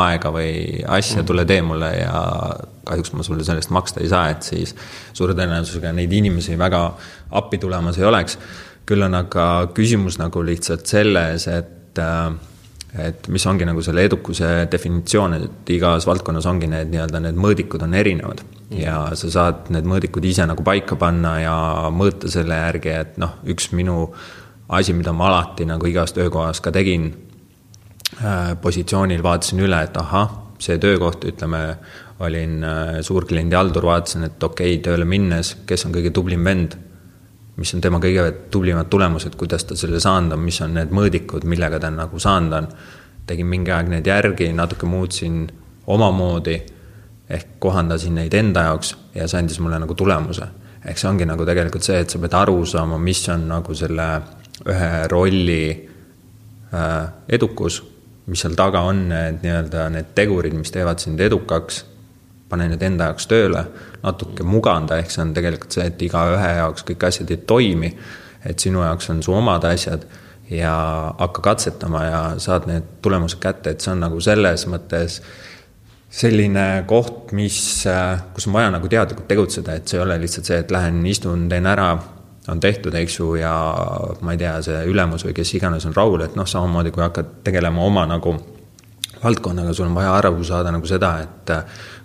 [0.00, 2.20] aega või asja, tule tee mulle ja
[2.86, 4.74] kahjuks ma sulle sellest maksta ei saa, et siis
[5.12, 6.84] suure tõenäosusega neid inimesi väga
[7.40, 8.38] appi tulemas ei oleks.
[8.86, 12.30] küll on aga küsimus nagu lihtsalt selles, et äh,
[12.98, 17.84] et mis ongi nagu selle edukuse definitsioon, et igas valdkonnas ongi need nii-öelda need mõõdikud
[17.86, 18.42] on erinevad.
[18.70, 21.56] ja sa saad need mõõdikud ise nagu paika panna ja
[21.94, 24.04] mõõta selle järgi, et noh, üks minu
[24.68, 27.08] asi, mida ma alati nagu igas töökohas ka tegin
[28.22, 31.64] äh,, positsioonil vaatasin üle, et ahah, see töökoht, ütleme,
[32.20, 36.78] olin äh, suurkliendi haldur, vaatasin, et okei okay,, tööle minnes, kes on kõige tublim vend
[37.60, 41.44] mis on tema kõige tublimad tulemused, kuidas ta selle saanud on, mis on need mõõdikud,
[41.48, 42.68] millega ta nagu saanud on.
[43.26, 45.44] tegin mingi aeg need järgi, natuke muutsin
[45.86, 46.56] omamoodi
[47.30, 50.48] ehk kohandasin neid enda jaoks ja see andis mulle nagu tulemuse.
[50.84, 54.08] ehk see ongi nagu tegelikult see, et sa pead aru saama, mis on nagu selle
[54.66, 55.88] ühe rolli
[56.74, 57.82] äh, edukus,
[58.26, 61.84] mis seal taga on, need nii-öelda need tegurid, mis teevad sind edukaks
[62.50, 63.64] pane need enda jaoks tööle,
[64.02, 67.94] natuke muganda, ehk see on tegelikult see, et igaühe jaoks kõik asjad ei toimi.
[68.44, 70.06] et sinu jaoks on su omad asjad
[70.50, 70.72] ja
[71.18, 75.20] hakka katsetama ja saad need tulemused kätte, et see on nagu selles mõttes
[76.10, 77.58] selline koht, mis,
[78.34, 81.44] kus on vaja nagu teadlikult tegutseda, et see ei ole lihtsalt see, et lähen istun,
[81.52, 81.90] teen ära,
[82.50, 83.52] on tehtud, eks ju, ja
[84.24, 87.36] ma ei tea, see ülemus või kes iganes on rahul, et noh, samamoodi kui hakkad
[87.46, 88.34] tegelema oma nagu
[89.22, 91.54] valdkonnaga, sul on vaja aru saada nagu seda, et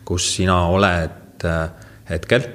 [0.05, 2.47] kus sina oled äh, hetkel,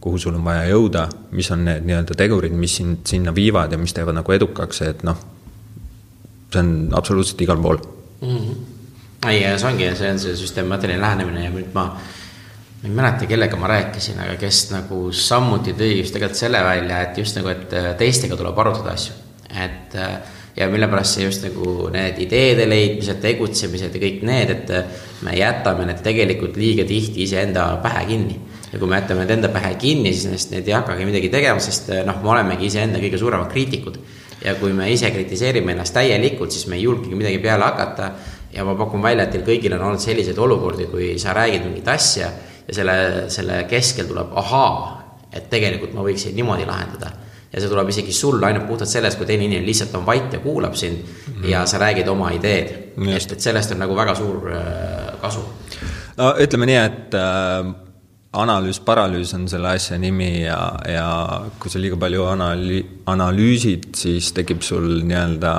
[0.00, 3.78] kuhu sul on vaja jõuda, mis on need nii-öelda tegurid, mis sind sinna viivad ja
[3.80, 5.22] mis teevad nagu edukaks, et noh,
[6.52, 7.80] see on absoluutselt igal pool
[8.20, 8.36] mm.
[8.36, 9.30] -hmm.
[9.30, 11.86] ei, see ongi, see on see süstemaatiline lähenemine ja nüüd ma,
[12.82, 17.02] ma ei mäleta, kellega ma rääkisin, aga kes nagu samuti tõi just tegelikult selle välja,
[17.02, 19.14] et just nagu, et äh, teistega tuleb arutada asju,
[19.50, 20.18] et äh,
[20.56, 25.34] ja mille pärast see just nagu need ideede leidmised, tegutsemised ja kõik need, et me
[25.38, 28.38] jätame need tegelikult liiga tihti iseenda pähe kinni.
[28.74, 31.92] Ja kui me jätame need enda pähe kinni, siis need ei hakkagi midagi tegema, sest
[32.06, 33.98] noh, me olemegi iseenda kõige suuremad kriitikud.
[34.44, 38.10] ja kui me ise kritiseerime ennast täielikult, siis me ei julgegi midagi peale hakata.
[38.52, 41.88] ja ma pakun välja, et teil kõigil on olnud selliseid olukordi, kui sa räägid mingit
[41.88, 42.30] asja
[42.66, 44.74] ja selle, selle keskel tuleb ahaa,
[45.32, 47.12] et tegelikult ma võiksin niimoodi lahendada
[47.54, 50.40] ja see tuleb isegi sulle ainult puhtalt sellest, kui teine inimene lihtsalt on vait ja
[50.42, 51.48] kuulab sind mm -hmm.
[51.50, 52.74] ja sa räägid oma ideed.
[53.16, 55.40] et, et sellest on nagu väga suur äh, kasu.
[56.16, 57.74] no ütleme nii, et äh,
[58.40, 60.58] analüüs, paralüüs on selle asja nimi ja,
[60.90, 61.06] ja
[61.60, 65.54] kui sa liiga palju analüü-, analüüsid, siis tekib sul nii-öelda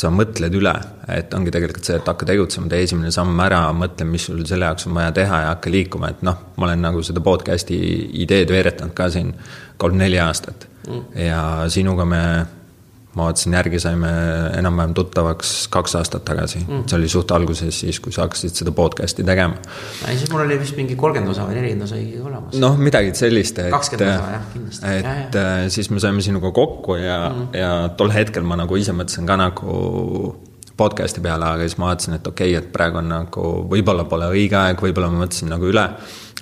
[0.00, 0.72] sa mõtled üle,
[1.12, 4.68] et ongi tegelikult see, et hakka tegutsema, tee esimene samm ära, mõtle, mis sul selle
[4.70, 7.80] jaoks on vaja teha ja hakka liikuma, et noh, ma olen nagu seda podcast'i
[8.22, 9.34] ideed veeretanud ka siin
[9.80, 10.68] kolm-neli aastat.
[10.88, 11.02] Mm..
[11.20, 12.22] ja sinuga me,
[13.14, 14.10] ma vaatasin järgi, saime
[14.58, 16.84] enam-vähem tuttavaks kaks aastat tagasi mm..
[16.86, 19.56] see oli suht alguses siis, kui sa hakkasid seda podcast'i tegema.
[20.06, 22.60] ei, siis mul oli vist mingi kolmkümmend osa või nelikümmend osa ikkagi olemas.
[22.62, 23.72] noh, midagi sellist, et.
[23.74, 24.92] kakskümmend osa jah, kindlasti.
[24.92, 25.40] et ja, ja.
[25.42, 29.26] Äh, siis me saime sinuga kokku ja mm., ja tol hetkel ma nagu ise mõtlesin
[29.26, 29.74] ka nagu
[30.80, 34.30] podcast'i peale, aga siis ma vaatasin, et okei okay,, et praegu on nagu, võib-olla pole
[34.36, 35.82] õige aeg, võib-olla ma mõtlesin nagu üle,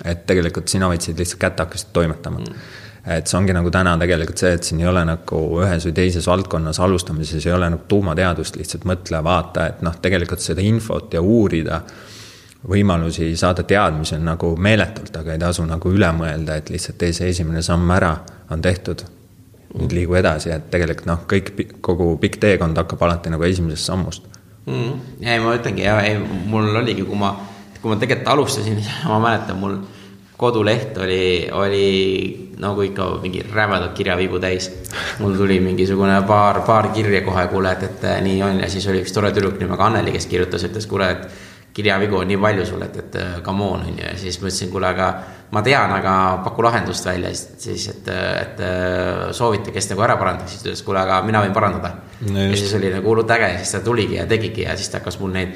[0.05, 4.41] et tegelikult sina võtsid lihtsalt kätte, hakkasid toimetama mm et see ongi nagu täna tegelikult
[4.41, 8.59] see, et siin ei ole nagu ühes või teises valdkonnas alustamises ei ole nagu tuumateadust,
[8.59, 11.81] lihtsalt mõtle, vaata, et noh, tegelikult seda infot ja uurida,
[12.69, 17.15] võimalusi saada teadmisi on nagu meeletult, aga ei tasu nagu üle mõelda, et lihtsalt tee
[17.15, 18.17] see esimene samm ära,
[18.51, 19.05] on tehtud.
[19.69, 21.51] nüüd liigu edasi, et tegelikult noh, kõik,
[21.85, 24.23] kogu pikk teekond hakkab alati nagu esimesest sammust
[24.65, 24.93] mm..
[25.21, 26.17] ei, ma ütlengi ja ei,
[26.49, 27.35] mul oligi, kui ma,
[27.81, 29.77] kui ma tegelikult alustasin, ma mäletan, mul
[30.39, 31.87] koduleht oli, oli
[32.63, 34.71] nagu ikka mingi rämedad kirjaviibu täis.
[35.19, 38.59] mul tuli mingisugune paar, paar kirja kohe, kuule, et, et nii on.
[38.63, 41.27] Ja siis oli üks tore tüdruk nimega Anneli, kes kirjutas, ütles, kuule, et
[41.75, 44.47] kirjavigu on nii palju sul, et, et äh, come on, on ju, ja siis ma
[44.47, 45.09] ütlesin, kuule, aga
[45.51, 46.15] ma tean, aga
[46.47, 48.63] paku lahendust välja, siis, et, et
[49.35, 51.97] soovita, kes nagu ära parandaks, siis ta ütles, kuule, aga mina võin parandada.
[52.19, 52.47] No.
[52.47, 55.19] ja siis oli nagu hullult äge siis ta tuligi ja tegigi ja siis ta hakkas
[55.21, 55.53] mul neid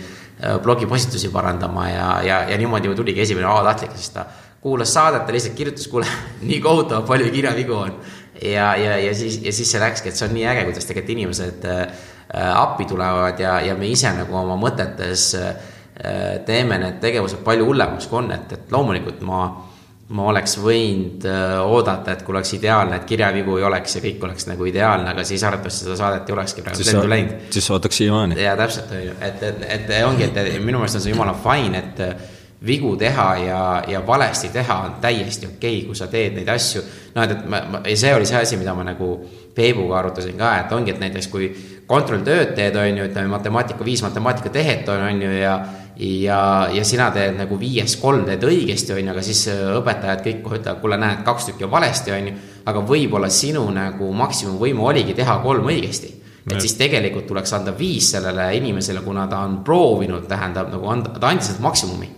[0.64, 4.24] blogipostitusi parandama ja, ja, ja niimoodi tuligi esimene vabatahtlik, siis ta
[4.64, 6.08] kuulas saadet, ta lihtsalt kirjutas, kuule,
[6.50, 7.98] nii kohutavalt palju kirjavigu on.
[8.42, 11.18] ja, ja, ja siis, ja siis see läkski, et see on nii äge, kuidas tegelikult
[11.18, 11.84] inimesed äh,
[12.56, 15.54] appi tulevad ja, ja me ise nagu oma mõtetes äh,
[16.48, 19.46] teeme need tegevused palju hullemaks, kui on, et, et loomulikult ma
[20.14, 24.26] ma oleks võinud äh, oodata, et kui oleks ideaalne, et kirjavigu ei oleks ja kõik
[24.28, 27.48] oleks nagu ideaalne, aga siis arvatavasti seda saadet ei olekski praegu lendu läinud.
[27.56, 28.38] siis ootaks siiamaani.
[28.42, 31.80] jaa, täpselt, on ju, et, et, et ongi, et minu meelest on see jumala fine,
[31.80, 32.04] et
[32.66, 36.82] vigu teha ja, ja valesti teha on täiesti okei okay,, kui sa teed neid asju.
[37.16, 39.16] noh, et, et ma, ma, ja see oli see asi, mida ma nagu
[39.54, 41.52] Peebuga arutasin ka, et ongi, et näiteks kui
[41.86, 45.58] kontrolltööd teed, on ju, ütleme matemaatika viis matemaatika tehet on, on ju, ja
[46.00, 46.40] ja,
[46.74, 50.58] ja sina teed nagu viies kolm teed õigesti, on ju, aga siis õpetajad kõik kohe
[50.58, 52.34] ütlevad, kuule, näed, kaks tükki on valesti, on ju.
[52.66, 56.20] aga võib-olla sinu nagu maksimumvõimu oligi teha kolm õigesti
[56.52, 61.14] et siis tegelikult tuleks anda viis sellele inimesele, kuna ta on proovinud, tähendab nagu anda,
[61.16, 62.10] ta andis sealt maksimumi.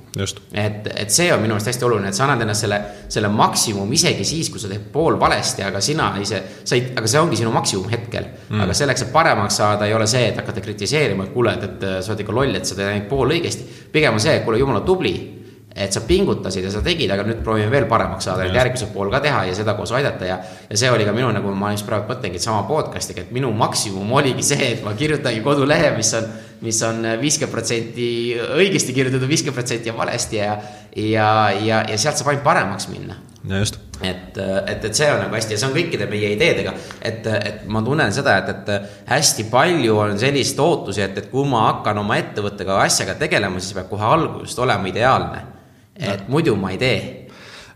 [0.54, 2.80] Et, et see on minu meelest hästi oluline, et sa annad ennast selle,
[3.12, 7.12] selle maksimum isegi siis, kui sa teed pool valesti, aga sina ise, sa ei, aga
[7.12, 8.66] see ongi sinu maksimum hetkel mm..
[8.66, 11.88] aga selleks, et paremaks saada, ei ole see, et hakata kritiseerima, et kuule, et, et
[12.00, 13.68] sa oled ikka loll, et sa teed ainult pool õigesti.
[13.92, 15.16] pigem on see, et kuule, jumala tubli
[15.76, 19.10] et sa pingutasid ja sa tegid, aga nüüd proovime veel paremaks saada, et järgmisel pool
[19.12, 20.38] ka teha ja seda koos aidata ja.
[20.70, 23.52] ja see oli ka minu nagu ma just praegu mõtlengi, et sama podcast'iga, et minu
[23.52, 26.30] maksimum oligi see, et ma kirjutangi kodulehe, mis on,
[26.66, 28.10] mis on viiskümmend protsenti
[28.58, 30.58] õigesti kirjutatud, viiskümmend protsenti on valesti ja.
[30.98, 31.30] ja,
[31.62, 33.18] ja, ja sealt saab ainult paremaks minna.
[33.46, 33.80] no just.
[34.02, 37.66] et, et, et see on nagu hästi ja see on kõikide meie ideedega, et, et
[37.72, 42.04] ma tunnen seda, et, et hästi palju on sellist ootusi, et, et kui ma hakkan
[42.04, 45.46] oma ettevõttega asjaga tegelema, siis peab kohe algusest olema ideaalne
[46.00, 46.98] et muidu ma ei tee.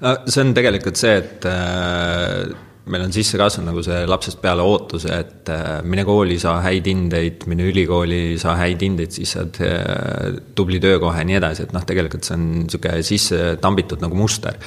[0.03, 2.51] no see on tegelikult see, et äh,
[2.89, 6.87] meil on sisse kasvanud nagu see lapsest peale ootus, et äh, mine kooli, saa häid
[6.89, 11.75] hindeid, mine ülikooli, saa häid hindeid, siis saad äh, tubli töökoha ja nii edasi, et
[11.75, 14.57] noh, tegelikult see on niisugune sisse tambitud nagu muster.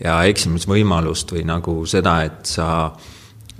[0.00, 2.68] ja eksimisvõimalust või nagu seda, et sa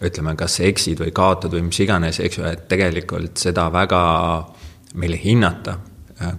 [0.00, 4.00] ütleme, kas eksid või kaotad või mis iganes, eks ju, et tegelikult seda väga
[4.96, 5.89] meile hinnata Äh,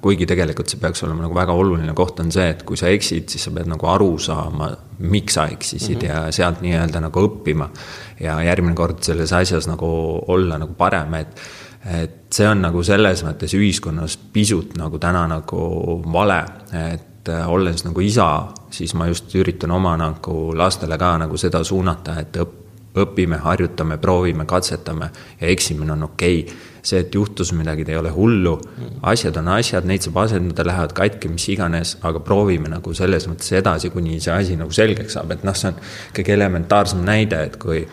[0.01, 3.29] kuigi tegelikult see peaks olema nagu väga oluline koht on see, et kui sa eksid,
[3.33, 4.69] siis sa pead nagu aru saama,
[5.01, 6.25] miks sa eksisid mm -hmm.
[6.27, 7.69] ja sealt nii-öelda nagu õppima.
[8.19, 9.87] ja järgmine kord selles asjas nagu
[10.27, 11.41] olla nagu parem, et,
[12.01, 16.45] et see on nagu selles mõttes ühiskonnas pisut nagu täna nagu vale,
[16.93, 21.63] et äh, olles nagu isa, siis ma just üritan oma nagu lastele ka nagu seda
[21.63, 22.60] suunata, et õpp,
[22.95, 28.11] õpime, harjutame, proovime, katsetame ja eksimine on okei okay see, et juhtus midagi, ei ole
[28.13, 28.55] hullu,
[29.07, 33.53] asjad on asjad, neid saab asendada, lähevad katki, mis iganes, aga proovime nagu selles mõttes
[33.57, 35.79] edasi, kuni see asi nagu selgeks saab, et noh, see on
[36.17, 37.83] kõige elementaarsem näide, et kui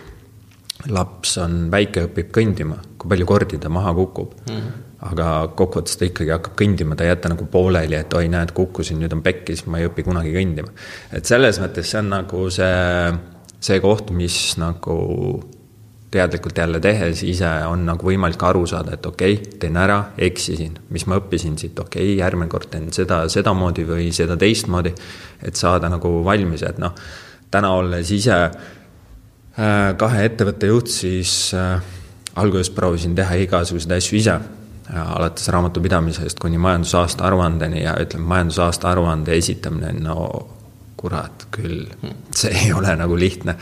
[0.94, 4.54] laps on väike, õpib kõndima, kui palju kordi ta maha kukub mm.
[4.54, 4.84] -hmm.
[5.10, 5.26] aga
[5.58, 9.12] kokkuvõttes ta ikkagi hakkab kõndima, ta ei jäta nagu pooleli, et oi, näed, kukkusin, nüüd
[9.12, 10.70] on pekkis, ma ei õpi kunagi kõndima.
[11.12, 13.12] et selles mõttes see on nagu see,
[13.60, 14.98] see koht, mis nagu
[16.10, 20.78] teadlikult jälle tehes ise on nagu võimalik aru saada, et okei okay,, teen ära, eksisin,
[20.94, 24.94] mis ma õppisin siit, okei okay,, järgmine kord teen seda sedamoodi või seda teistmoodi.
[25.42, 26.94] et saada nagu valmis, et noh,
[27.50, 31.82] täna olles ise äh, kahe ettevõtte juht, siis äh,
[32.36, 35.16] alguses proovisin teha igasuguseid asju ise äh,.
[35.16, 40.57] alates raamatupidamisest kuni majandusaasta aruandeni ja ütleme, majandusaasta aruande esitamine, no
[40.98, 41.86] kurat küll,
[42.34, 43.54] see ei ole nagu lihtne.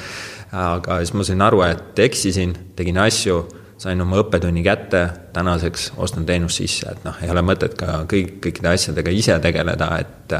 [0.56, 3.40] Aga siis ma sain aru, et eksisin, tegin asju,
[3.82, 5.02] sain oma õppetunni kätte,
[5.36, 9.92] tänaseks ostan teenust sisse, et noh, ei ole mõtet ka kõik, kõikide asjadega ise tegeleda,
[10.00, 10.36] et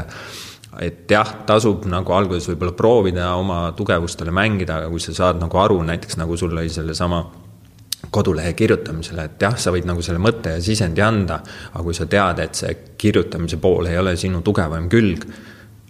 [0.77, 5.57] et jah, tasub nagu alguses võib-olla proovida oma tugevustele mängida, aga kui sa saad nagu
[5.57, 7.23] aru, näiteks nagu sul oli sellesama
[8.13, 11.39] kodulehe kirjutamisele, et jah, sa võid nagu selle mõtte ja sisendi anda,
[11.71, 15.25] aga kui sa tead, et see kirjutamise pool ei ole sinu tugevam külg,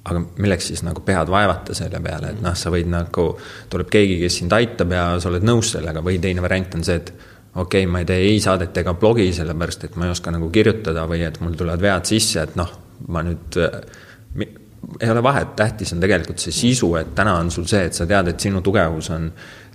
[0.07, 3.29] aga milleks siis nagu pead vaevata selle peale, et noh, sa võid nagu,
[3.71, 7.01] tuleb keegi, kes sind aitab ja sa oled nõus sellega või teine variant on see,
[7.01, 7.11] et
[7.57, 10.49] okei okay,, ma ei tee ei saadet ega blogi, sellepärast et ma ei oska nagu
[10.53, 12.71] kirjutada või et mul tulevad vead sisse, et noh,
[13.11, 13.59] ma nüüd
[15.01, 18.07] ei ole vahet, tähtis on tegelikult see sisu, et täna on sul see, et sa
[18.09, 19.27] tead, et sinu tugevus on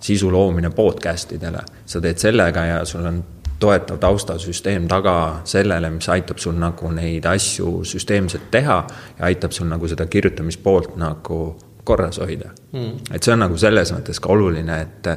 [0.03, 1.63] sisu loomine podcast idele.
[1.87, 3.23] sa teed sellega ja sul on
[3.63, 5.17] toetav taustasüsteem taga
[5.49, 8.83] sellele, mis aitab sul nagu neid asju süsteemselt teha
[9.19, 11.41] ja aitab sul nagu seda kirjutamispoolt nagu
[11.85, 13.15] korras hoida mm..
[13.15, 15.11] et see on nagu selles mõttes ka oluline, et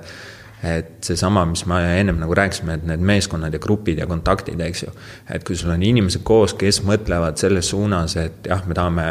[0.65, 4.83] et seesama, mis me ennem nagu rääkisime, et need meeskonnad ja grupid ja kontaktid, eks
[4.83, 4.93] ju.
[5.29, 9.05] et kui sul on inimesed koos, kes mõtlevad selles suunas, et jah, me tahame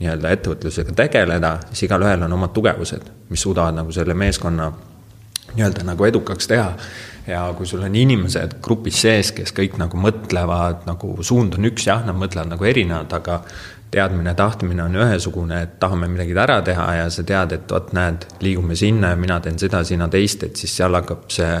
[0.00, 4.70] nii-öelda ettevõtlusega tegeleda, siis igalühel on omad tugevused, mis suudavad nagu selle meeskonna
[5.54, 6.74] nii-öelda nagu edukaks teha.
[7.26, 11.84] ja kui sul on inimesed grupis sees, kes kõik nagu mõtlevad, nagu suund on üks,
[11.86, 13.42] jah, nad mõtlevad nagu erinevad, aga
[13.90, 18.26] teadmine, tahtmine on ühesugune, et tahame midagi ära teha ja sa tead, et vot näed,
[18.42, 21.52] liigume sinna ja mina teen seda, sina teist, et siis seal hakkab see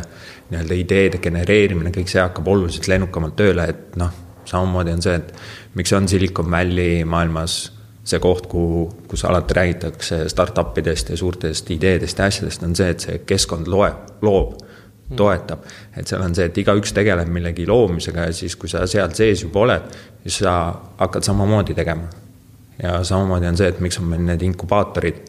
[0.50, 4.14] nii-öelda ideede genereerimine, kõik see hakkab oluliselt lennukamalt tööle, et noh,
[4.48, 5.34] samamoodi on see, et
[5.78, 7.60] miks on Silicon Valley maailmas
[8.04, 12.88] see koht, kuhu, kus alati räägitakse startup idest ja suurtest ideedest ja asjadest, on see,
[12.90, 14.54] et see keskkond loeb, loob,
[15.16, 15.66] toetab.
[15.96, 19.44] et seal on see, et igaüks tegeleb millegi loomisega ja siis, kui sa seal sees
[19.44, 20.54] juba oled, siis sa
[20.98, 22.08] hakkad samamoodi tegema.
[22.82, 25.20] ja samamoodi on see, et miks on meil need inkubaatorid,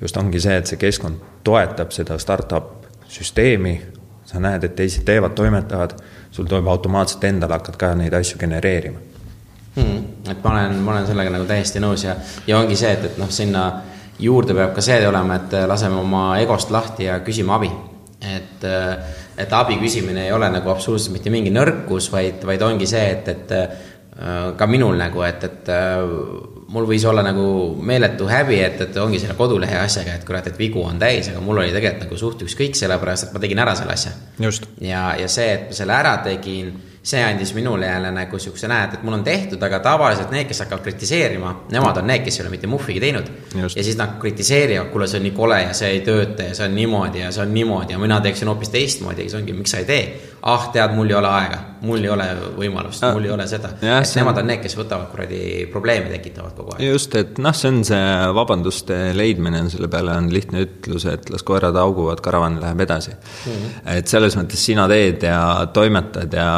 [0.00, 3.78] just ongi see, et see keskkond toetab seda startup süsteemi,
[4.26, 5.94] sa näed, et teised teevad, toimetavad,
[6.30, 9.07] sul tuleb automaatselt endal hakkad ka neid asju genereerima
[9.78, 10.30] hmm,.
[10.30, 13.20] et ma olen, ma olen sellega nagu täiesti nõus ja, ja ongi see, et, et
[13.20, 13.68] noh, sinna
[14.18, 17.70] juurde peab ka see olema, et laseme oma egost lahti ja küsime abi.
[18.18, 18.64] et,
[19.38, 23.28] et abi küsimine ei ole nagu absoluutselt mitte mingi nõrkus, vaid, vaid ongi see, et,
[23.28, 23.54] et
[24.58, 25.68] ka minul nagu, et, et
[26.74, 27.44] mul võis olla nagu
[27.86, 31.42] meeletu häbi, et, et ongi selle kodulehe asjaga, et kurat, et vigu on täis, aga
[31.44, 34.12] mul oli tegelikult nagu suht ükskõik, sellepärast et ma tegin ära selle asja.
[34.82, 36.74] ja, ja see, et ma selle ära tegin
[37.08, 40.60] see andis minule jälle nagu siukse, näed, et mul on tehtud, aga tavaliselt need, kes
[40.64, 43.30] hakkavad kritiseerima, nemad on need, kes ei ole mitte muhvigi teinud.
[43.54, 46.68] ja siis nad kritiseerivad, kuule, see on nii kole ja see ei tööta ja see
[46.68, 49.80] on niimoodi ja see on niimoodi ja mina teeksin hoopis teistmoodi siis ongi, miks sa
[49.80, 50.02] ei tee.
[50.42, 53.72] ah, tead, mul ei ole aega, mul ei ole võimalust, mul ei ole seda.
[53.80, 56.86] et nemad on need, kes võtavad kuradi probleeme, tekitavad kogu aeg.
[56.88, 58.06] just, et noh, see on see
[58.38, 63.12] vabanduste leidmine on selle peale on lihtne ütlus, et las koerad hauguvad, karavan läheb edasi
[63.12, 63.52] mm.
[63.52, 63.76] -hmm.
[63.98, 66.50] et selles mõttes sina teed ja toimetad ja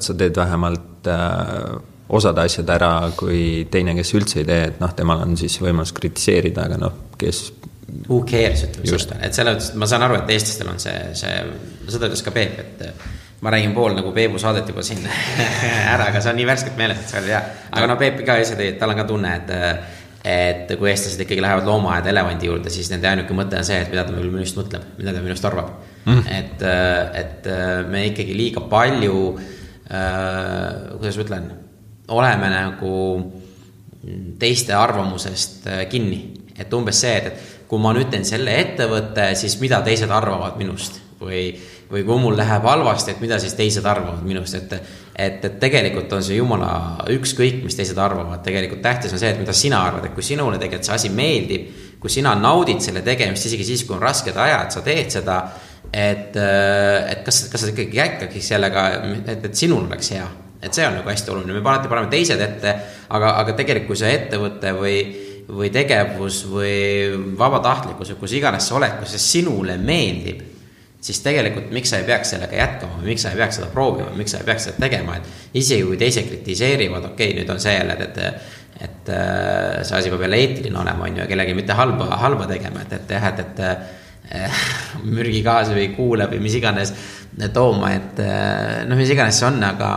[0.00, 1.74] sa teed vähemalt äh,
[2.08, 5.94] osad asjad ära, kui teine, kes üldse ei tee, et noh, temal on siis võimalus
[5.96, 7.46] kritiseerida, aga noh, kes.
[8.08, 10.96] Who cares, ütleme selle peale, et selles mõttes ma saan aru, et eestlastel on see,
[11.18, 11.34] see,
[11.94, 12.84] seda ütles ka Peep, et
[13.44, 15.02] ma räägin pool nagu Peebu saadet juba siin
[15.94, 17.42] ära, aga see on nii värskelt meeles, et see oli hea.
[17.70, 19.54] aga no Peep ka ise et tal on ka tunne, et
[20.24, 23.90] et kui eestlased ikkagi lähevad loomaaeda elevandi juurde, siis nende ainuke mõte on see, et
[23.92, 25.74] mida ta minust mõtleb, mida ta minust arvab
[26.06, 26.22] mm..
[26.32, 26.64] et,
[27.20, 27.50] et
[27.92, 29.50] me ikkagi liiga palju äh,
[29.84, 31.48] Äh, kuidas ma ütlen,
[32.08, 32.92] oleme nagu
[34.40, 36.32] teiste arvamusest äh, kinni.
[36.56, 40.56] et umbes see, et, et kui ma nüüd teen selle ettevõtte, siis mida teised arvavad
[40.56, 41.46] minust või,
[41.90, 44.76] või kui mul läheb halvasti, et mida siis teised arvavad minust, et
[45.14, 46.70] et, et tegelikult on see jumala
[47.14, 50.58] ükskõik, mis teised arvavad, tegelikult tähtis on see, et mida sina arvad, et kui sinule
[50.58, 51.68] tegelikult see asi meeldib,
[52.02, 55.38] kui sina naudid selle tegemist, isegi siis, kui on rasked ajad, sa teed seda
[55.94, 58.86] et, et kas, kas sa ikkagi jätkaksid sellega,
[59.20, 60.26] et, et sinul oleks hea.
[60.64, 62.70] et see on nagu hästi oluline, me alati paneme teised ette,
[63.12, 64.94] aga, aga tegelikult kui see ettevõte või,
[65.44, 66.78] või tegevus või
[67.36, 70.40] vabatahtlikkus või kus iganes sa oled, kui see sinule meeldib,
[71.04, 74.32] siis tegelikult miks sa ei peaks sellega jätkama miks sa ei peaks seda proovima, miks
[74.32, 77.74] sa ei peaks seda tegema, et isegi kui teised kritiseerivad, okei okay,, nüüd on see
[77.76, 81.76] jälle, et, et et äh, see asi peab jälle eetiline olema, on ju, kellegi mitte
[81.78, 83.92] halba, halba tegema, et, et jah, et, et
[85.16, 86.90] mürgigaasi või kuule või mis iganes
[87.54, 88.18] tooma, et
[88.88, 89.90] noh, mis iganes see on, aga,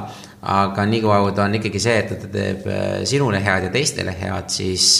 [0.53, 2.67] aga niikaua, kui ta on ikkagi see, et ta teeb
[3.09, 4.99] sinule head ja teistele head, siis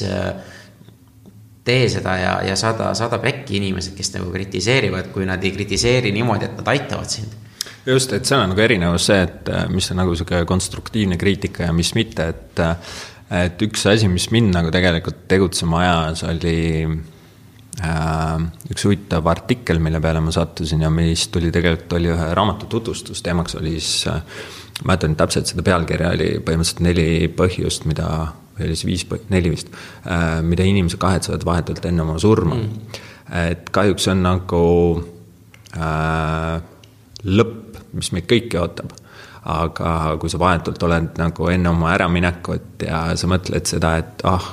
[1.68, 6.14] tee seda ja, ja saada, saada pekki inimesed, kes nagu kritiseerivad, kui nad ei kritiseeri
[6.16, 7.36] niimoodi, et nad aitavad sind.
[7.88, 11.76] Just, et seal on nagu erinevus see, et mis on nagu sihuke konstruktiivne kriitika ja
[11.76, 12.66] mis mitte, et
[13.28, 16.58] et üks asi, mis mind nagu tegelikult tegutsema ajas, oli
[17.78, 18.40] Äh,
[18.74, 23.22] üks huvitav artikkel, mille peale ma sattusin ja mis tuli tegelikult, oli ühe raamatu tutvustus,
[23.22, 24.24] teemaks oli siis, äh,
[24.82, 28.08] ma mäletan täpselt seda pealkirja, oli põhimõtteliselt neli põhjust, mida,
[28.58, 29.72] või oli siis viis, neli vist,
[30.10, 32.58] äh, mida inimesed kahetsevad vahetult enne oma surma.
[32.58, 33.04] Mm..
[33.48, 34.64] et kahjuks on nagu
[35.78, 36.62] äh,
[37.28, 38.96] lõpp, mis meid kõiki ootab.
[39.48, 44.50] Aga kui sa vahetult oled nagu enne oma äraminekut ja sa mõtled seda, et ah,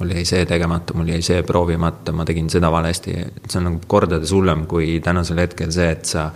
[0.00, 3.14] mul jäi see tegemata, mul jäi see proovimata, ma tegin seda valesti,
[3.46, 6.26] see on nagu kordades hullem kui tänasel hetkel see, et sa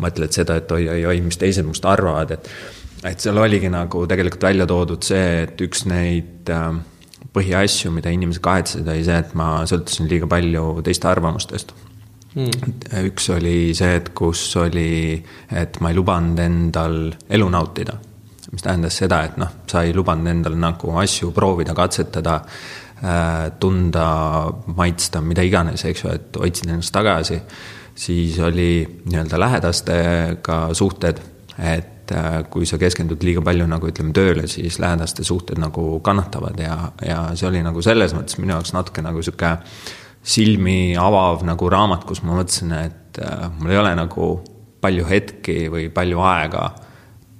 [0.00, 2.52] mõtled seda, et oi-oi-oi, mis teised must arvavad, et
[3.04, 6.72] et seal oligi nagu tegelikult välja toodud see, et üks neid äh,
[7.34, 11.72] põhiasju, mida inimesed kahetsesid, oli see, et ma sõltusin liiga palju teiste arvamustest
[12.34, 12.76] mm..
[13.06, 15.16] üks oli see, et kus oli,
[15.50, 17.00] et ma ei lubanud endal
[17.30, 17.96] elu nautida.
[18.50, 22.40] mis tähendas seda, et noh, sa ei lubanud endal nagu asju proovida, katsetada
[23.00, 27.40] Äh, tunda, maitsta, mida iganes, eks ju, et hoidsin ennast tagasi.
[27.94, 31.18] siis oli nii-öelda lähedastega suhted,
[31.58, 36.60] et äh, kui sa keskendud liiga palju nagu ütleme tööle, siis lähedaste suhted nagu kannatavad
[36.60, 39.56] ja, ja see oli nagu selles mõttes minu jaoks natuke nagu sihuke
[40.20, 44.30] silmi avav nagu raamat, kus ma mõtlesin, et äh, mul ei ole nagu
[44.80, 46.70] palju hetki või palju aega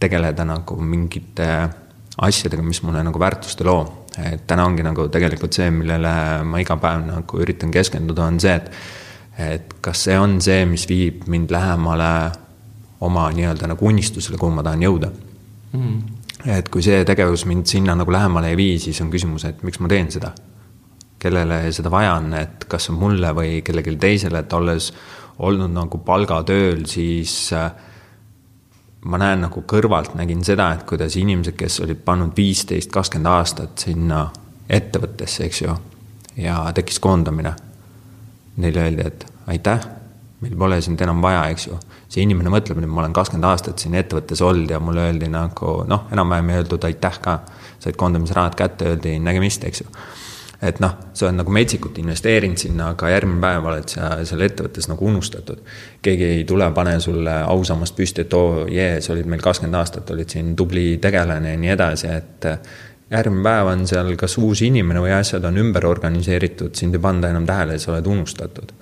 [0.01, 1.51] tegeleda nagu mingite
[2.21, 3.83] asjadega, mis mulle nagu väärtust ei loo.
[4.19, 6.13] et täna ongi nagu tegelikult see, millele
[6.45, 8.73] ma iga päev nagu üritan keskenduda, on see, et
[9.41, 12.11] et kas see on see, mis viib mind lähemale
[13.01, 15.11] oma nii-öelda nagu unistusele, kuhu ma tahan jõuda
[15.73, 15.99] mm..
[16.57, 19.81] et kui see tegevus mind sinna nagu lähemale ei vii, siis on küsimus, et miks
[19.81, 20.33] ma teen seda.
[21.21, 24.93] kellele seda vaja on, et kas mulle või kellelegi teisele, et olles
[25.41, 27.71] olnud nagu palgatööl, siis äh,
[29.05, 33.87] ma näen nagu kõrvalt, nägin seda, et kuidas inimesed, kes olid pannud viisteist, kakskümmend aastat
[33.87, 34.27] sinna
[34.71, 35.77] ettevõttesse, eks ju,
[36.41, 37.55] ja tekkis koondamine.
[38.61, 39.87] Neile öeldi, et aitäh,
[40.43, 41.79] meil pole sind enam vaja, eks ju.
[42.11, 45.81] See inimene mõtleb, et ma olen kakskümmend aastat siin ettevõttes olnud ja mulle öeldi nagu
[45.89, 47.41] noh, enam-vähem ei öeldud aitäh ka.
[47.81, 49.87] said koondamisrahad kätte, öeldi nägemist, eks ju
[50.63, 54.91] et noh, sa oled nagu metsikult investeerinud sinna, aga järgmine päev oled sa seal ettevõttes
[54.91, 55.63] nagu unustatud.
[56.03, 59.79] keegi ei tule, pane sulle ausammast püsti, et oo oh, jee, sa olid meil kakskümmend
[59.81, 62.51] aastat, olid siin tubli tegelane ja nii edasi, et
[63.11, 67.33] järgmine päev on seal kas uus inimene või asjad on ümber organiseeritud, sind ei panda
[67.33, 68.77] enam tähele sa oled unustatud.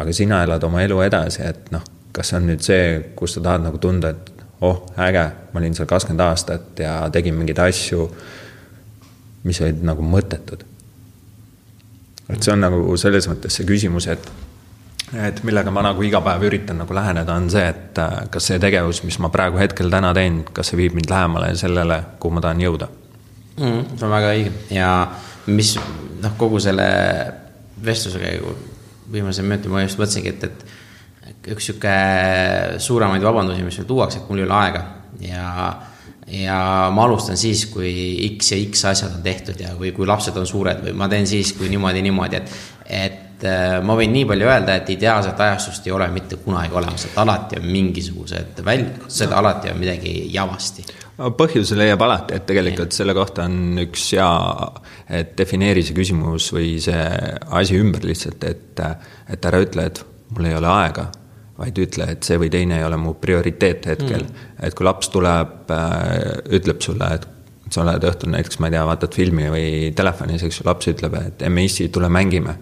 [0.00, 1.82] aga sina elad oma elu edasi, et noh,
[2.12, 5.76] kas see on nüüd see, kus sa tahad nagu tunda, et oh, äge, ma olin
[5.76, 8.08] seal kakskümmend aastat ja tegin mingeid asju,
[9.48, 10.66] mis olid nagu mõttetud
[12.30, 14.30] et see on nagu selles mõttes see küsimus, et
[15.10, 17.98] et millega ma nagu iga päev üritan nagu läheneda, on see, et
[18.30, 21.96] kas see tegevus, mis ma praegu hetkel täna teen, kas see viib mind lähemale sellele,
[22.22, 22.86] kuhu ma tahan jõuda
[23.58, 23.96] mm,?
[23.96, 24.90] see on väga õige ja
[25.50, 25.74] mis
[26.22, 26.86] noh, kogu selle
[27.82, 28.54] vestluse käigu
[29.10, 30.79] viimase minuti ma just mõtlesingi, et, et
[31.48, 31.94] üks sihuke
[32.82, 34.84] suuremaid vabandusi, mis meil tuuakse, et mul ei ole aega.
[35.20, 35.46] Ja
[36.30, 37.90] ja ma alustan siis, kui
[38.36, 41.26] X ja X asjad on tehtud ja, või kui lapsed on suured või ma teen
[41.26, 42.52] siis, kui niimoodi, niimoodi, et,
[42.86, 47.08] et äh, ma võin nii palju öelda, et ideaalset ajastust ei ole mitte kunagi olemas,
[47.08, 50.86] et alati on mingisugused väljakutsed, alati on midagi javasti.
[51.36, 54.30] põhjuse leiab alati, et tegelikult selle kohta on üks hea,
[55.20, 57.02] et defineeri see küsimus või see
[57.58, 58.84] asi ümber lihtsalt, et,
[59.34, 61.10] et ära ütle, et mul ei ole aega
[61.60, 64.46] vaid ütle, et see või teine ei ole mu prioriteet hetkel mm..
[64.66, 67.28] et kui laps tuleb äh,, ütleb sulle, et
[67.70, 71.14] sa oled õhtul näiteks, ma ei tea, vaatad filmi või telefonis, eks ju, laps ütleb,
[71.20, 72.56] et emme issi, tule mängime.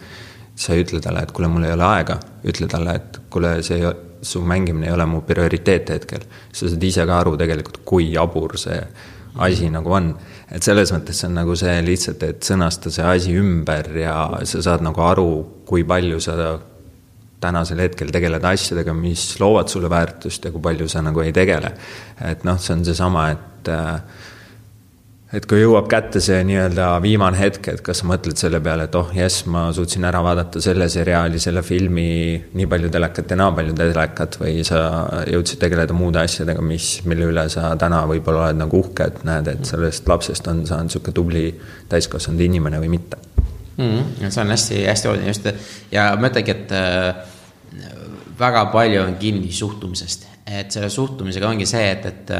[0.58, 2.18] sa ei ütle talle, et kuule, mul ei ole aega,
[2.50, 3.92] ütle talle, et kuule, see,
[4.22, 6.24] su mängimine ei ole mu prioriteet hetkel.
[6.52, 8.80] sa saad ise ka aru tegelikult, kui jabur see
[9.38, 9.72] asi mm.
[9.72, 10.08] nagu on.
[10.50, 14.62] et selles mõttes see on nagu see lihtsalt, et sõnasta see asi ümber ja sa
[14.64, 15.30] saad nagu aru,
[15.68, 16.58] kui palju sa
[17.40, 21.72] tänasel hetkel tegeled asjadega, mis loovad sulle väärtust ja kui palju sa nagu ei tegele.
[22.24, 24.00] et noh, see on seesama, et äh,
[25.28, 28.96] et kui jõuab kätte see nii-öelda viimane hetk, et kas sa mõtled selle peale, et
[28.96, 32.08] oh jess, ma suutsin ära vaadata selle seriaali, selle filmi,
[32.56, 34.80] nii palju telekat ja naa palju telekat või sa
[35.28, 39.52] jõudsid tegeleda muude asjadega, mis, mille üle sa täna võib-olla oled nagu uhke, et näed,
[39.52, 41.48] et sellest lapsest on saanud niisugune tubli
[41.92, 43.27] täiskasvanud inimene või mitte
[43.78, 43.84] mm.
[43.84, 44.30] -hmm.
[44.30, 45.46] see on hästi-hästi oluline just
[45.92, 47.14] ja ma ütlengi, et äh,
[48.38, 52.30] väga palju on kinni suhtumisest, et selle suhtumisega ongi see, et, et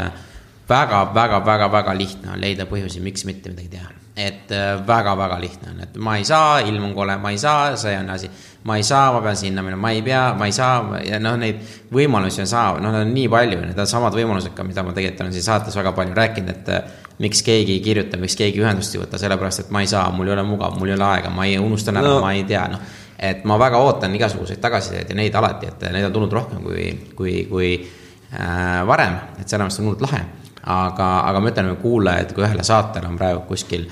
[0.68, 3.94] väga-väga-väga-väga äh, lihtne on leida põhjusi, miks mitte midagi teha.
[4.18, 4.50] et
[4.86, 7.98] väga-väga äh, lihtne on, et ma ei saa, ilm on kole, ma ei saa, see
[7.98, 8.30] on asi.
[8.64, 11.36] ma ei saa, ma pean sinna minema, ma ei pea, ma ei saa ja noh,
[11.38, 11.60] neid
[11.94, 15.20] võimalusi on saa-, noh, on nii palju, need on samad võimalused ka, mida ma tegelikult
[15.20, 19.02] olen siin saates väga palju rääkinud, et miks keegi ei kirjuta, miks keegi ühendust ei
[19.02, 21.46] võta, sellepärast et ma ei saa, mul ei ole mugav, mul ei ole aega, ma
[21.48, 22.82] ei, unustan ära no., ma ei tea, noh.
[23.18, 26.90] et ma väga ootan igasuguseid tagasisideid ja neid alati, et neid on tulnud rohkem kui,
[27.18, 30.22] kui, kui äh, varem, et mõttes on hullult lahe.
[30.68, 33.88] aga, aga ma ütlen kuulajaid, kui ühele saatele on praegu kuskil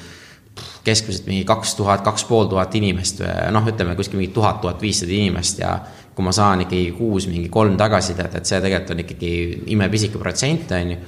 [0.86, 3.20] keskmiselt mingi kaks tuhat, kaks pool tuhat inimest,
[3.52, 5.76] noh, ütleme kuskil mingi tuhat, tuhat viissada inimest ja
[6.14, 9.30] kui ma saan ikkagi kuus mingi kolm tagasisidet, et see tegelikult on ikkagi
[9.74, 10.98] imepisike protsent, on ju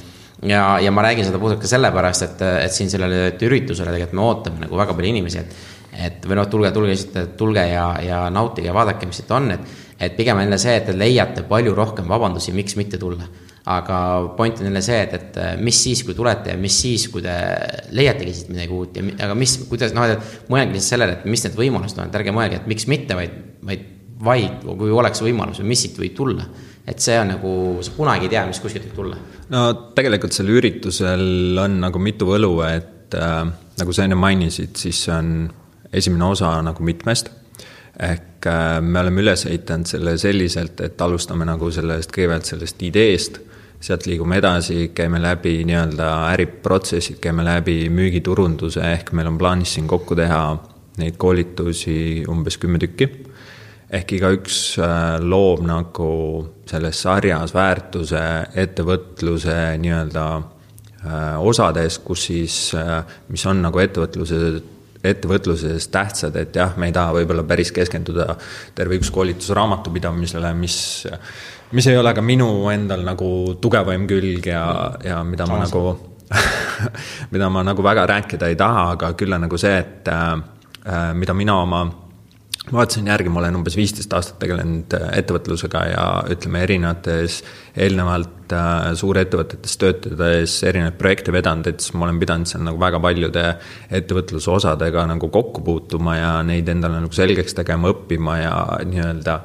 [0.43, 4.25] ja, ja ma räägin seda puhtalt ka sellepärast, et, et siin sellele üritusele tegelikult me
[4.27, 8.19] ootame nagu väga palju inimesi, et et või noh, tulge, tulge lihtsalt, tulge ja, ja
[8.31, 11.43] nautige ja vaadake, mis siit on, et et pigem on jälle see, et te leiate
[11.49, 13.27] palju rohkem vabandusi, miks mitte tulla.
[13.69, 13.97] aga
[14.37, 17.35] point on jälle see, et, et mis siis, kui tulete ja mis siis, kui te
[17.91, 21.43] leiategi siit midagi uut ja aga mis, kuidas noh, et mõelge lihtsalt sellele, et mis
[21.45, 23.35] need võimalused on, et ärge mõelge, et miks mitte, vaid,
[23.67, 26.47] vaid vaid kui oleks võimalus või mis siit võib tulla
[26.89, 27.53] et see on nagu,
[27.85, 29.19] sa kunagi ei tea, mis kuskilt võib tulla.
[29.53, 29.65] no
[29.97, 33.43] tegelikult sel üritusel on nagu mitu võlu, et äh,
[33.79, 35.35] nagu sa enne mainisid, siis see on
[35.93, 37.31] esimene osa nagu mitmest.
[37.99, 43.41] ehk äh, me oleme üles ehitanud selle selliselt, et alustame nagu sellest, kõigepealt sellest ideest,
[43.81, 49.87] sealt liigume edasi, käime läbi nii-öelda äriprotsessid, käime läbi müügiturunduse, ehk meil on plaanis siin
[49.91, 50.43] kokku teha
[50.99, 53.09] neid koolitusi umbes kümme tükki.
[53.91, 56.13] Ehk igaüks äh, loob nagu
[56.69, 58.23] selles sarjas väärtuse,
[58.65, 62.59] ettevõtluse nii-öelda äh, osades, kus siis,
[63.33, 64.43] mis on nagu ettevõtluse
[65.05, 68.35] ettevõtluses tähtsad, et jah, me ei taha võib-olla päris keskenduda
[68.75, 70.79] terve üks koolitus raamatupidamisele, mis,
[71.71, 73.31] mis ei ole ka minu endal nagu
[73.63, 74.65] tugevaim külg ja,
[75.05, 75.85] ja mida ma nagu
[77.33, 81.37] mida ma nagu väga rääkida ei taha, aga küll on nagu see, et äh, mida
[81.37, 81.87] mina oma
[82.73, 87.41] vaatasin järgi, ma olen umbes viisteist aastat tegelenud äh, ettevõtlusega ja ütleme, erinevates
[87.77, 93.01] eelnevalt äh, suurettevõtetes töötades erinevaid projekte vedanud, et siis ma olen pidanud seal nagu väga
[93.05, 93.47] paljude
[94.01, 98.55] ettevõtluse osadega nagu kokku puutuma ja neid endale nagu selgeks tegema, õppima ja
[98.89, 99.41] nii-öelda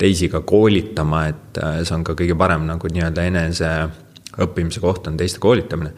[0.00, 3.72] teisi ka koolitama, et äh, see on ka kõige parem nagu nii-öelda enese
[4.40, 5.92] õppimise koht on teiste koolitamine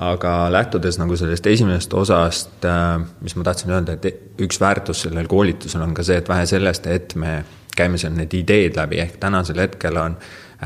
[0.00, 5.28] aga lähtudes nagu sellest esimesest osast, äh, mis ma tahtsin öelda, et üks väärtus sellel
[5.28, 7.40] koolitusel on ka see, et vähe sellest, et me
[7.76, 10.16] käime seal need ideed läbi, ehk tänasel hetkel on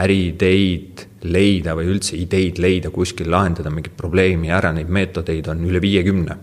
[0.04, 5.82] äriideid leida või üldse ideid leida kuskil, lahendada mingit probleemi ära, neid meetodeid on üle
[5.82, 6.36] viiekümne.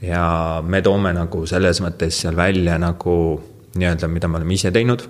[0.00, 3.16] ja me toome nagu selles mõttes seal välja nagu
[3.76, 5.04] nii-öelda, mida me oleme ise teinud,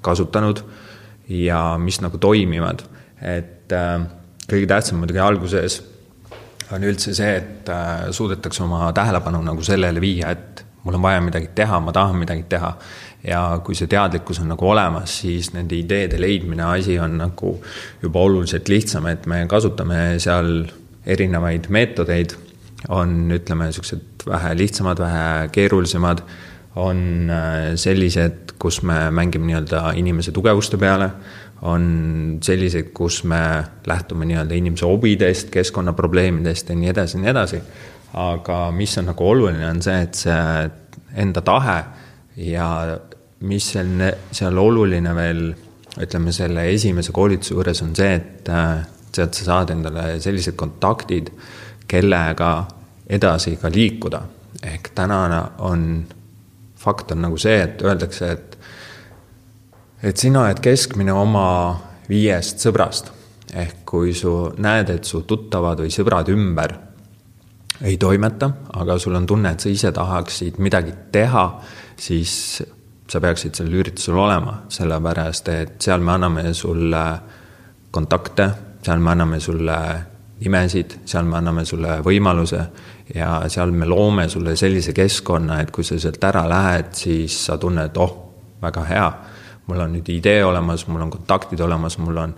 [0.00, 0.62] kasutanud
[1.28, 2.86] ja mis nagu toimivad,
[3.18, 4.06] et äh,
[4.46, 5.80] kõige tähtsam muidugi alguses
[6.74, 11.20] on üldse see, et äh, suudetakse oma tähelepanu nagu sellele viia, et mul on vaja
[11.22, 12.76] midagi teha, ma tahan midagi teha.
[13.26, 17.56] ja kui see teadlikkus on nagu olemas, siis nende ideede leidmine asi on nagu
[18.02, 20.66] juba oluliselt lihtsam, et me kasutame seal
[21.06, 22.36] erinevaid meetodeid.
[22.88, 26.20] on, ütleme, niisugused vähe lihtsamad, vähe keerulisemad,
[26.76, 31.10] on äh, sellised, kus me mängime nii-öelda inimese tugevuste peale
[31.62, 37.60] on selliseid, kus me lähtume nii-öelda inimese hobidest, keskkonnaprobleemidest ja nii edasi ja nii edasi.
[38.16, 40.70] aga mis on nagu oluline, on see, et see
[41.20, 41.76] enda tahe
[42.36, 42.68] ja
[43.40, 43.90] mis seal,
[44.32, 45.42] seal oluline veel,
[46.00, 48.48] ütleme selle esimese koolituse juures on see, et
[49.16, 51.30] sealt sa saad endale sellised kontaktid,
[51.88, 52.52] kellega
[53.08, 54.22] edasi ka liikuda.
[54.62, 56.06] ehk tänane on,
[56.76, 58.55] fakt on nagu see, et öeldakse, et
[60.02, 61.46] et sina oled keskmine oma
[62.08, 63.12] viiest sõbrast.
[63.56, 66.72] ehk kui su näed, et su tuttavad või sõbrad ümber
[67.86, 71.44] ei toimeta, aga sul on tunne, et sa ise tahaksid midagi teha,
[71.96, 72.62] siis
[73.08, 77.04] sa peaksid sellel üritusel olema, sellepärast et seal me anname sulle
[77.90, 78.48] kontakte,
[78.82, 79.78] seal me anname sulle
[80.40, 82.66] nimesid, seal me anname sulle võimaluse
[83.14, 87.60] ja seal me loome sulle sellise keskkonna, et kui sa sealt ära lähed, siis sa
[87.62, 88.18] tunned, oh,
[88.60, 89.08] väga hea
[89.66, 92.34] mul on nüüd idee olemas, mul on kontaktid olemas, mul on,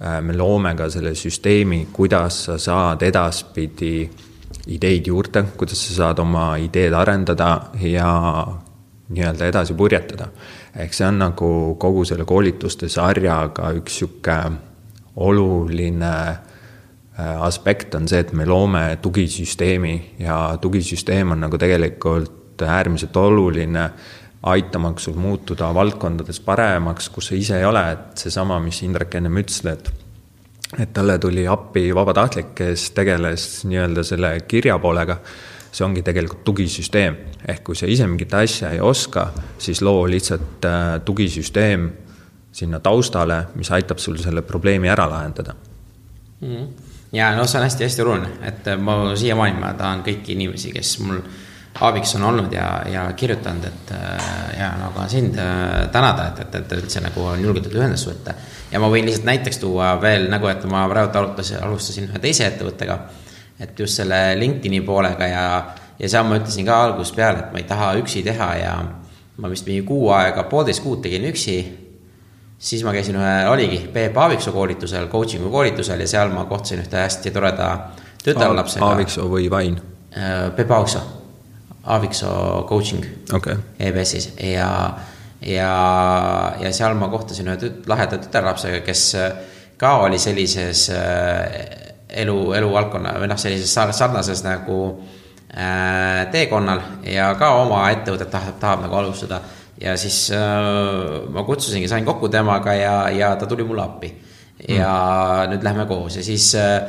[0.00, 4.10] äh, me loome ka selle süsteemi, kuidas sa saad edaspidi
[4.66, 7.50] ideid juurde, kuidas sa saad oma ideed arendada
[7.80, 8.12] ja
[9.08, 10.28] nii-öelda edasi purjetada.
[10.76, 14.58] ehk see on nagu kogu selle koolituste sarjaga üks niisugune
[15.16, 23.16] oluline äh, aspekt on see, et me loome tugisüsteemi ja tugisüsteem on nagu tegelikult äärmiselt
[23.16, 23.90] oluline
[24.46, 29.42] aitamaks sul muutuda valdkondades paremaks, kus sa ise ei ole, et seesama, mis Indrek ennem
[29.42, 29.92] ütles, et
[30.78, 35.20] et talle tuli appi vabatahtlik, kes tegeles nii-öelda selle kirja poolega,
[35.70, 37.16] see ongi tegelikult tugisüsteem.
[37.48, 41.90] ehk kui sa ise mingit asja ei oska, siis loo lihtsalt äh, tugisüsteem
[42.52, 45.54] sinna taustale, mis aitab sul selle probleemi ära lahendada
[46.40, 46.48] mm.
[46.48, 46.66] -hmm.
[47.12, 51.20] ja no see on hästi-hästi oluline, et ma siiamaani ma tahan kõiki inimesi, kes mul
[51.80, 56.40] abiks on olnud ja, ja kirjutanud, et äh, ja no ka sind äh, tänada, et,
[56.40, 58.34] et, et üldse nagu on julgetud ühendust võtta.
[58.72, 62.46] ja ma võin lihtsalt näiteks tuua veel nagu, et ma praegu alustasin, alustasin ühe teise
[62.48, 62.98] ettevõttega.
[63.60, 65.46] et just selle LinkedIn'i poolega ja,
[65.98, 68.76] ja seal ma ütlesin ka algusest peale, et ma ei taha üksi teha ja
[69.36, 71.58] ma vist mingi kuu aega, poolteist kuud tegin üksi.
[72.58, 76.96] siis ma käisin ühe, oligi Peep Aaviksoo koolitusel, coaching'u koolitusel ja seal ma kohtasin ühte
[77.04, 77.68] hästi toreda
[78.24, 78.86] tütarlapsega.
[78.94, 79.76] Aaviksoo või Vain?
[80.16, 81.25] Äh, Peep Aaviksoo
[81.86, 83.56] Aaviksoo coaching okay.
[83.78, 84.70] EBS-is ja,
[85.40, 85.72] ja,
[86.60, 89.04] ja seal ma kohtasin ühe tüt, laheda tütarlapsega, kes
[89.78, 91.86] ka oli sellises äh,
[92.22, 94.80] elu, eluvaldkonna või noh, sellises sarnases nagu
[95.52, 99.40] äh, teekonnal ja ka oma ettevõtet tahab, tahab nagu alustada.
[99.80, 104.14] ja siis äh, ma kutsusingi, sain kokku temaga ja, ja ta tuli mulle appi.
[104.68, 104.92] ja
[105.44, 105.50] mm.
[105.52, 106.80] nüüd lähme koos ja siis äh,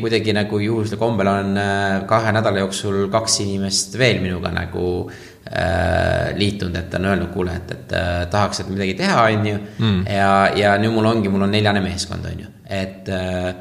[0.00, 6.36] kuidagi nagu juhusel kombel on äh, kahe nädala jooksul kaks inimest veel minuga nagu äh,
[6.36, 9.58] liitunud, et on öelnud, kuule, et, et äh, tahaks, et midagi teha, on ju.
[9.78, 10.06] Mm..
[10.06, 13.54] ja, ja nüüd mul ongi, mul on neljane meeskond, on ju, et äh,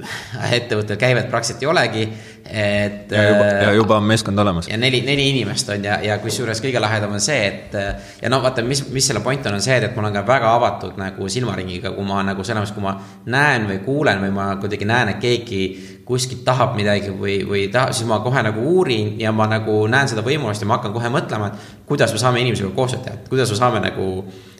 [0.58, 2.04] ettevõttel käivet praktiliselt ei olegi,
[2.50, 3.12] et.
[3.12, 4.68] ja juba, ja juba on meeskond olemas.
[4.68, 7.76] ja neli, neli inimest on ja, ja kusjuures kõige lahedam on see, et
[8.22, 10.54] ja no vaata, mis, mis selle point on, on see, et ma olen ka väga
[10.56, 12.96] avatud nagu silmaringiga, kui ma nagu selles mõttes, kui ma
[13.30, 15.62] näen või kuulen või ma kuidagi näen, et keegi
[16.10, 20.10] kuskilt tahab midagi või, või tahab, siis ma kohe nagu uurin ja ma nagu näen
[20.10, 23.28] seda võimalust ja ma hakkan kohe mõtlema, et kuidas me saame inimesega koostööd teha, et
[23.30, 24.08] kuidas me saame nagu.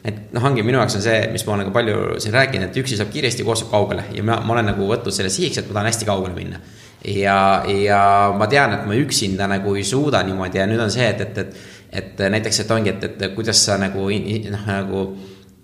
[0.05, 2.79] Et noh, ongi minu jaoks on see, mis ma olen ka palju siin rääkinud, et
[2.81, 5.69] üksi saab kiiresti, koos saab kaugele ja ma, ma olen nagu võtnud selle sihiks, et
[5.69, 6.61] ma tahan hästi kaugele minna.
[7.05, 7.37] ja,
[7.69, 8.01] ja
[8.37, 11.43] ma tean, et ma üksinda nagu ei suuda niimoodi ja nüüd on see, et, et,
[11.43, 11.59] et,
[12.01, 15.05] et näiteks, et ongi, et, et kuidas sa nagu noh, nagu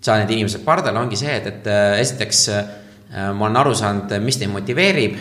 [0.01, 1.73] saa need inimesed pardale, ongi see, et, et
[2.03, 2.43] esiteks
[3.17, 5.17] ma olen aru saanud, mis neid motiveerib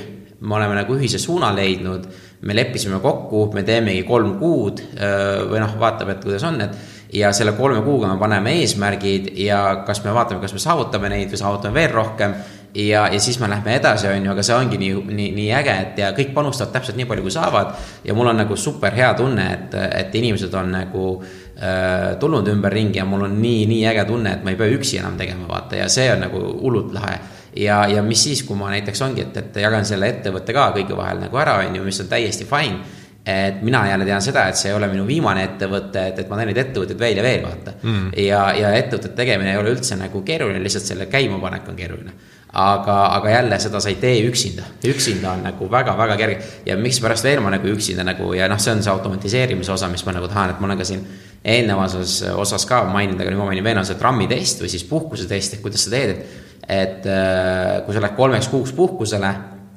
[0.46, 2.06] me oleme nagu ühise suuna leidnud,
[2.46, 7.32] me leppisime kokku, me teemegi kolm kuud või noh, vaatab, et kuidas on, et ja
[7.34, 11.40] selle kolme kuuga me paneme eesmärgid ja kas me vaatame, kas me saavutame neid või
[11.40, 12.36] saavutame veel rohkem
[12.76, 15.76] ja, ja siis me lähme edasi, on ju, aga see ongi nii, nii, nii äge,
[15.86, 17.72] et ja kõik panustavad täpselt nii palju, kui saavad.
[18.04, 23.00] ja mul on nagu super hea tunne, et, et inimesed on nagu äh, tulnud ümberringi
[23.00, 25.80] ja mul on nii, nii äge tunne, et ma ei pea üksi enam tegema, vaata,
[25.80, 27.18] ja see on nagu hullult lahe
[27.56, 30.98] ja, ja mis siis, kui ma näiteks ongi, et, et jagan selle ettevõtte ka kõigi
[30.98, 32.84] vahel nagu ära, on ju, mis on täiesti fine.
[33.26, 36.38] Et mina jälle tean seda, et see ei ole minu viimane ettevõte, et, et ma
[36.38, 37.74] teen neid ettevõtteid veel ja veel, vaata.
[37.82, 38.14] Mm..
[38.22, 42.16] ja, ja ettevõtete tegemine ei ole üldse nagu keeruline, lihtsalt selle käimapanek on keeruline.
[42.56, 46.38] Aga, aga jälle seda sa ei tee üksinda, üksinda on nagu väga-väga kerge.
[46.70, 50.06] Ja mikspärast veel ma nagu üksinda nagu ja noh, see on see automatiseerimise osa, mis
[50.08, 51.04] ma nagu tahan, et ma olen ka siin
[51.44, 51.98] eelnevas
[52.32, 55.66] osas ka maininud, aga nüüd ma mainin veel, on see trammitest või siis puhkusetest, et
[55.66, 59.32] kuidas sa teed, et et äh, kui sa lähed kolmeks kuuks puhkusele,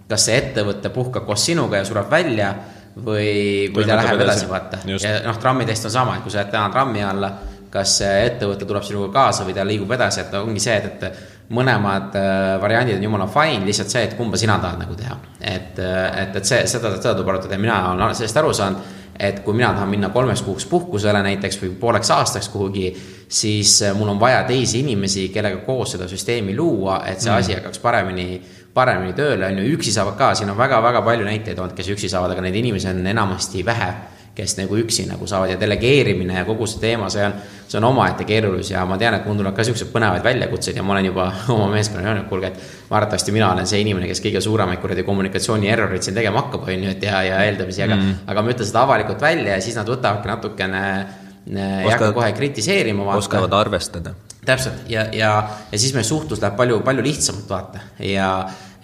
[0.08, 2.54] kas see ettevõte puhkab koos sinuga ja sureb välja
[2.96, 4.82] või, või ta läheb edasi, vaata.
[4.86, 7.32] ja noh, trammidest on sama, et kui sa jääd täna trammi alla,
[7.70, 11.52] kas see ettevõte tuleb sinuga kaasa või ta liigub edasi, et ongi see, et, et
[11.54, 15.16] mõlemad äh, variandid on jumala fine, lihtsalt see, et kumba sina tahad nagu teha.
[15.40, 18.96] et, äh, et, et see, seda, seda tuleb arutada ja mina olen sellest aru saanud
[19.18, 22.92] et kui mina tahan minna kolmeks kuuks puhkusele näiteks või pooleks aastaks kuhugi,
[23.28, 27.38] siis äh, mul on vaja teisi inimesi, kellega koos seda süsteemi luua, et see mm.
[27.42, 28.38] asi hakkaks paremini,
[28.74, 32.10] paremini tööle, on ju, üksi saavad ka, siin on väga-väga palju näiteid olnud, kes üksi
[32.12, 33.90] saavad, aga neid inimesi on enamasti vähe
[34.38, 37.34] kes nagu üksi nagu saavad ja delegeerimine ja kogu see teema, see on,
[37.66, 40.84] see on omaette keerulus ja ma tean, et mul tuleb ka siukseid põnevaid väljakutseid ja
[40.86, 44.42] ma olen juba oma meeskonnale öelnud, kuulge, et arvatavasti mina olen see inimene, kes kõige
[44.44, 48.20] suuremaid kuradi kommunikatsiooni erroreid siin tegema hakkab, on ju, et ja, ja eeldamisi, aga mm.,
[48.30, 52.30] aga ma ütlen seda avalikult välja ja siis nad võtavadki natukene äh, ei hakka kohe
[52.38, 53.10] kritiseerima.
[53.18, 54.14] oskavad arvestada.
[54.48, 54.88] Täpselt.
[54.90, 55.34] Ja, ja,
[55.72, 57.84] ja siis meie suhtlus läheb palju, palju lihtsamalt, vaata.
[58.04, 58.30] Ja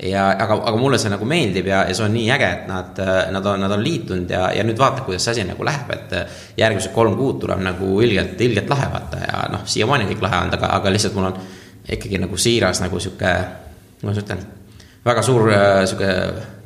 [0.03, 2.99] ja aga, aga mulle see nagu meeldib ja, ja see on nii äge, et nad,
[3.33, 6.17] nad on, nad on liitunud ja, ja nüüd vaata, kuidas see asi nagu läheb, et
[6.59, 9.21] järgmised kolm kuud tuleb nagu ilgelt, ilgelt lahe vaata.
[9.23, 11.39] Ja noh, siiamaani kõik lahe olnud, aga, aga lihtsalt mul on
[11.95, 13.37] ikkagi nagu siiras nagu sihuke,
[14.01, 14.43] kuidas ma ütlen,
[15.07, 15.53] väga suur
[15.87, 16.11] sihuke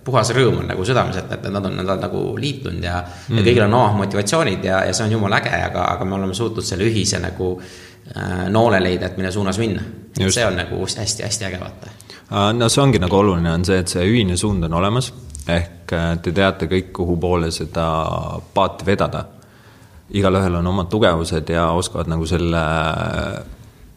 [0.09, 3.37] puhas rõõm on nagu südames, et, et nad on, nad on nagu liitunud ja mm.,
[3.37, 6.37] ja kõigil on omad motivatsioonid ja, ja see on jumala äge, aga, aga me oleme
[6.39, 7.75] suutnud selle ühise nagu äh,
[8.49, 9.83] noole leida, et mille suunas minna.
[10.19, 11.91] see on nagu hästi-hästi äge vaata
[12.33, 15.09] Äh, no see ongi nagu oluline, on see, et see ühine suund on olemas,
[15.49, 17.89] ehk äh, te teate kõik, kuhu poole seda
[18.55, 19.25] paati vedada.
[20.09, 22.61] igalühel on omad tugevused ja oskavad nagu selle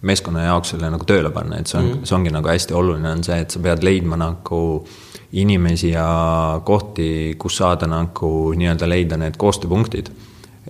[0.02, 2.06] meeskonna jaoks selle nagu tööle panna, et see on mm, -hmm.
[2.06, 4.88] see ongi nagu hästi oluline, on see, et sa pead leidma nagu
[5.32, 10.12] inimesi ja kohti, kus saada nagu nii-öelda leida need koostööpunktid.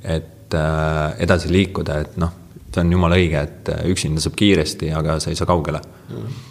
[0.04, 2.32] et äh, edasi liikuda, et noh,
[2.72, 6.42] see on jumala õige, et üksinda saab kiiresti, aga sa ei saa kaugele mm.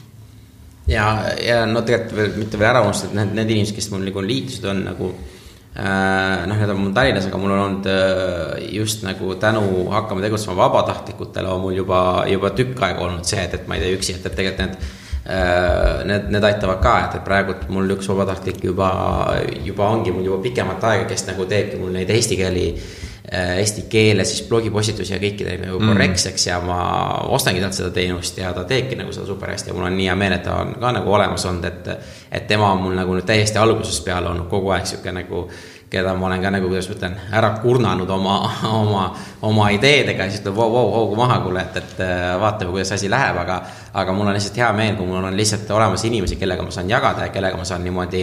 [0.92, 1.08] ja,
[1.40, 4.68] ja no tegelikult mitte veel ära unustada, et need, need inimesed, kes mul nagu liitusid,
[4.70, 9.34] on nagu äh, noh, need on mul Tallinnas, aga mul on olnud äh, just nagu
[9.40, 12.00] tänu Hakkame tegutsema vabatahtlikutele on mul juba,
[12.30, 14.80] juba tükk aega olnud see, et, et ma ei tee üksi, et, et tegelikult need
[14.80, 14.98] äh,
[15.30, 18.88] Need, need aitavad ka, et, et praegu mul üks vabatahtlik juba,
[19.62, 23.09] juba ongi mul juba pikemat aega, kes nagu teebki mul neid eesti keeli äh, Äh,
[23.28, 25.90] eesti keele siis blogipostitusi ja kõiki teeb nagu mm.
[25.92, 26.78] korrektseks ja ma
[27.36, 30.08] ostangi talt seda teenust ja ta teebki nagu seda super hästi ja mul on nii
[30.08, 31.90] hea meel, et ta on ka nagu olemas olnud, et.
[32.32, 35.44] et tema on mul nagu nüüd täiesti algusest peale olnud kogu aeg sihuke nagu,
[35.90, 38.36] keda ma olen ka nagu, kuidas ma ütlen, ära kurnanud oma,
[38.70, 39.04] oma,
[39.46, 42.94] oma ideedega ja siis ütleb vau, vau, hoogu maha, kuule, et, et äh, vaatame, kuidas
[42.96, 43.60] asi läheb, aga.
[44.00, 46.90] aga mul on lihtsalt hea meel, kui mul on lihtsalt olemas inimesi, kellega ma saan
[46.90, 48.22] jagada ja kellega ma saan niimoodi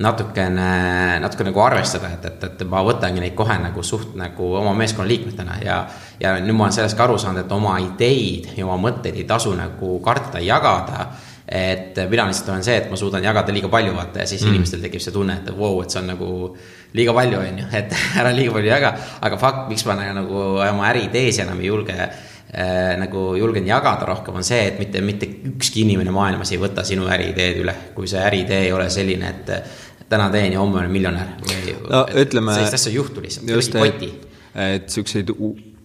[0.00, 0.68] natukene,
[1.20, 5.08] natuke nagu arvestada, et, et, et ma võtangi neid kohe nagu suht nagu oma meeskonna
[5.10, 5.82] liikmetena ja.
[6.20, 9.28] ja nüüd ma olen sellest ka aru saanud, et oma ideid ja oma mõtteid ei
[9.28, 11.10] tasu nagu karta jagada
[11.52, 14.54] et mina lihtsalt olen see, et ma suudan jagada liiga palju, vaata, ja siis mm.
[14.54, 16.28] inimestel tekib see tunne, et vau wow,, et see on nagu
[16.96, 18.92] liiga palju, on ju, et ära liiga palju jaga.
[19.20, 21.98] aga fakt, miks ma nagu oma äriidees enam ei julge
[23.00, 27.06] nagu julgen jagada rohkem, on see, et mitte, mitte ükski inimene maailmas ei võta sinu
[27.08, 31.30] äriideed üle, kui see äriidee ei ole selline, et täna teen ja homme olen miljonär.
[31.88, 32.52] no ütleme.
[32.58, 34.28] sellist asja ei juhtu lihtsalt, just, et,
[34.66, 35.32] et siukseid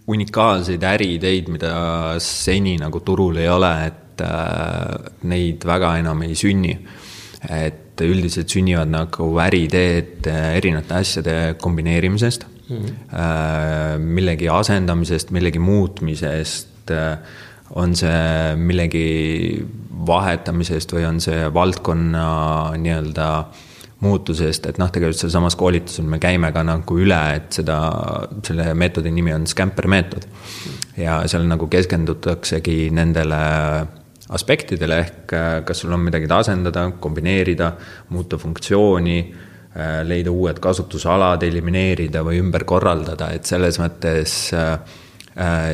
[0.07, 1.72] unikaalseid äriideid, mida
[2.20, 6.78] seni nagu turul ei ole, et et äh, neid väga enam ei sünni.
[7.47, 16.93] et üldiselt sünnivad nagu äriideed äh, erinevate asjade kombineerimisest mm, millegi asendamisest, millegi muutmisest,
[17.76, 19.07] on see millegi
[20.07, 22.28] vahetamisest või on see valdkonna
[22.80, 23.30] nii-öelda
[24.05, 27.78] muutusest, et noh, tegelikult sealsamas koolitusel me käime ka nagu üle, et seda,
[28.45, 30.28] selle meetodi nimi on Scamper meetod.
[30.97, 33.41] ja seal nagu keskendutaksegi nendele
[34.34, 37.72] aspektidele, ehk äh, kas sul on midagi asendada, kombineerida,
[38.09, 39.47] muuta funktsiooni, äh,
[40.07, 44.80] leida uued kasutusalad, elimineerida või ümber korraldada, et selles mõttes äh,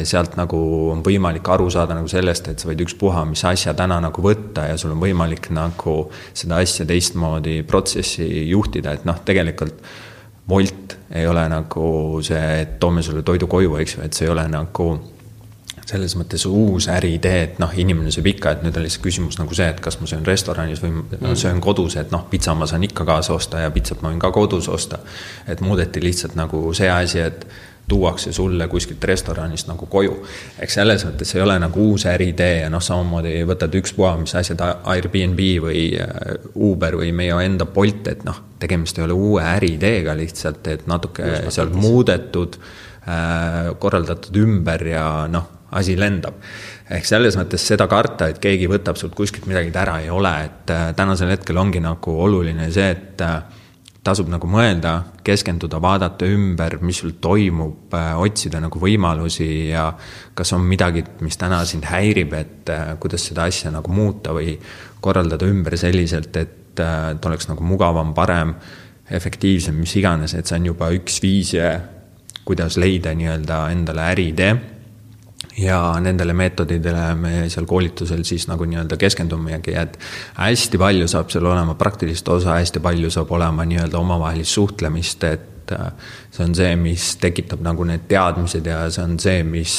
[0.04, 0.60] sealt nagu
[0.92, 4.68] on võimalik aru saada nagu sellest, et sa võid ükspuha mis asja täna nagu võtta
[4.68, 9.80] ja sul on võimalik nagu seda asja teistmoodi protsessi juhtida, et noh, tegelikult
[10.52, 14.34] Wolt ei ole nagu see, et toome sulle toidu koju, eks ju, et see ei
[14.34, 14.88] ole nagu
[15.90, 19.56] selles mõttes uus äriidee, et noh, inimene sööb ikka, et nüüd on lihtsalt küsimus nagu
[19.58, 21.36] see, et kas ma söön restoranis või mm.
[21.40, 24.32] söön kodus, et noh, pitsa ma saan ikka kaasa osta ja pitsat ma võin ka
[24.36, 25.00] kodus osta.
[25.48, 27.48] et muudeti lihtsalt nagu see asi, et
[27.88, 30.14] tuuakse sulle kuskilt restoranist nagu koju.
[30.60, 34.64] eks selles mõttes ei ole nagu uus äriidee ja noh, samamoodi võtad ükspuha, mis asjad
[34.64, 40.16] Airbnb või äh, Uber või meie enda Bolt, et noh, tegemist ei ole uue äriideega
[40.16, 46.40] lihtsalt, et natuke seal muudetud äh,, korraldatud ümber ja noh asi lendab.
[46.94, 50.72] ehk selles mõttes seda karta, et keegi võtab sult kuskilt midagi ära, ei ole, et
[50.74, 53.38] äh, tänasel hetkel ongi nagu oluline see, et äh,
[54.04, 59.88] tasub nagu mõelda, keskenduda, vaadata ümber, mis sul toimub, äh, otsida nagu võimalusi ja
[60.36, 64.58] kas on midagi, mis täna sind häirib, et kuidas seda asja nagu muuta või
[65.02, 68.56] korraldada ümber selliselt, et ta oleks nagu mugavam, parem,
[69.14, 71.74] efektiivsem, mis iganes, et see on juba üks viise,
[72.44, 74.54] kuidas leida nii-öelda endale äriidee
[75.58, 79.98] ja nendele meetodidele me seal koolitusel siis nagu nii-öelda keskendumegi, et
[80.38, 85.76] hästi palju saab seal olema praktilist osa, hästi palju saab olema nii-öelda omavahelist suhtlemist, et
[85.76, 85.92] äh,
[86.32, 89.76] see on see, mis tekitab nagu need teadmised ja see on see, mis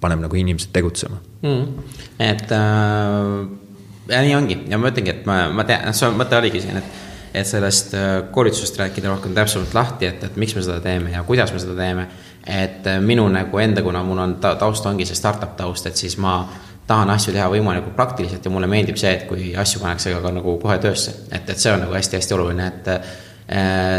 [0.00, 1.18] paneb nagu inimesed tegutsema.
[1.42, 1.90] Mm..
[2.22, 3.68] et äh,
[4.08, 4.62] ja nii ongi.
[4.70, 7.04] Ja ma ütlengi, et ma, ma tean, see mõte oligi siin, et
[7.36, 11.20] et sellest äh, koolitusest rääkida rohkem täpsemalt lahti, et, et miks me seda teeme ja
[11.28, 12.06] kuidas me seda teeme
[12.48, 15.96] et äh, minu nagu enda, kuna mul on ta, taust ongi see startup taust, et
[15.96, 16.40] siis ma
[16.88, 20.32] tahan asju teha võimalikult praktiliselt ja mulle meeldib see, et kui asju pannakse ka, ka
[20.38, 23.02] nagu kohe töösse, et, et see on nagu hästi-hästi oluline, et äh,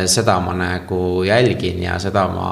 [0.10, 2.48] seda ma nagu jälgin ja seda ma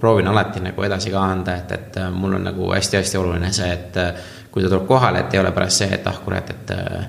[0.00, 3.70] proovin alati nagu edasi ka anda, et, et äh, mul on nagu hästi-hästi oluline see,
[3.72, 6.74] et äh, kui ta tuleb kohale, et ei ole pärast see, et ah kurat, et
[6.74, 7.06] äh,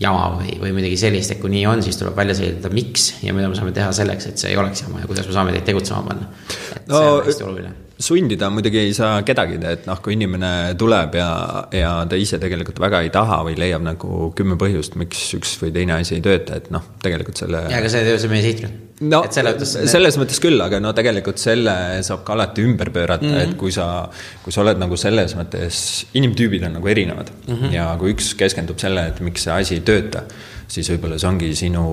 [0.00, 3.34] jama või, või midagi sellist, et kui nii on, siis tuleb välja selgitada, miks ja
[3.36, 5.64] mida me saame teha selleks, et see ei oleks jama ja kuidas me saame teid
[5.70, 6.28] tegutsema panna.
[6.76, 7.74] et no, see on hästi oluline.
[7.98, 11.28] Sundida muidugi ei saa kedagi, et noh, kui inimene tuleb ja,
[11.72, 15.72] ja ta ise tegelikult väga ei taha või leiab nagu kümme põhjust, miks üks või
[15.72, 17.64] teine asi ei tööta, et noh, tegelikult selle.
[17.70, 20.80] ja, aga see ei tee see meie sihtrühm no selle mõttes, selles mõttes küll, aga
[20.80, 21.74] no tegelikult selle
[22.06, 23.52] saab ka alati ümber pöörata mm, -hmm.
[23.52, 24.08] et kui sa,
[24.44, 25.80] kui sa oled nagu selles mõttes,
[26.16, 27.74] inimtüübid on nagu erinevad mm -hmm.
[27.74, 30.24] ja kui üks keskendub selle, et miks see asi ei tööta,
[30.68, 31.86] siis võib-olla see ongi sinu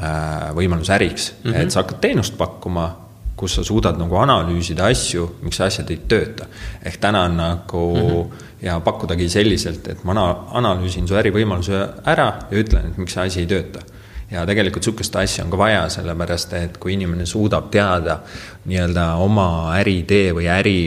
[0.00, 1.60] äh, võimalus äriks mm, -hmm.
[1.60, 2.90] et sa hakkad teenust pakkuma,
[3.38, 6.46] kus sa suudad nagu analüüsida asju, miks asjad ei tööta.
[6.82, 8.46] ehk täna on nagu mm -hmm.
[8.62, 10.12] ja pakkudagi selliselt, et ma
[10.52, 13.80] analüüsin su ärivõimaluse ära ja ütlen, et miks see asi ei tööta
[14.30, 18.20] ja tegelikult sihukest asja on ka vaja, sellepärast et kui inimene suudab teada
[18.68, 20.78] nii-öelda oma äriidee või äri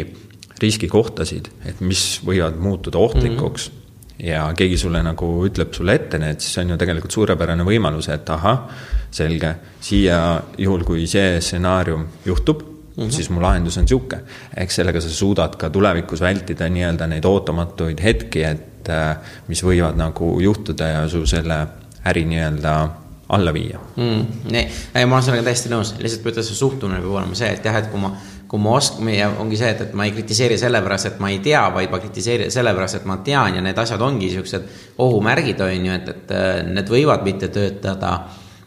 [0.61, 3.75] riskikohtasid, et mis võivad muutuda ohtlikuks mm.
[3.75, 3.80] -hmm.
[4.23, 8.09] Ja keegi sulle nagu ütleb sulle ette need, siis see on ju tegelikult suurepärane võimalus,
[8.13, 8.67] et ahah,
[9.11, 10.17] selge, siia
[10.57, 13.11] juhul, kui see stsenaarium juhtub Mm -hmm.
[13.11, 14.17] siis mu lahendus on sihuke.
[14.57, 19.17] ehk sellega sa suudad ka tulevikus vältida nii-öelda neid ootamatuid hetki, et äh,
[19.47, 21.67] mis võivad nagu juhtuda ja su selle
[22.05, 22.89] äri nii-öelda
[23.29, 24.25] alla viia mm,.
[24.53, 27.65] ei, ei, ma olen sellega täiesti nõus, lihtsalt ütlen, see suhtumine peab olema see, et
[27.65, 28.11] jah, et kui ma,
[28.51, 31.37] kui ma oskan, ja ongi see, et, et ma ei kritiseeri sellepärast, et ma ei
[31.43, 34.65] tea, vaid ma kritiseerin sellepärast, et ma tean ja need asjad ongi siuksed
[34.99, 36.33] ohumärgid, on ju, et, et
[36.67, 38.17] need võivad mitte töötada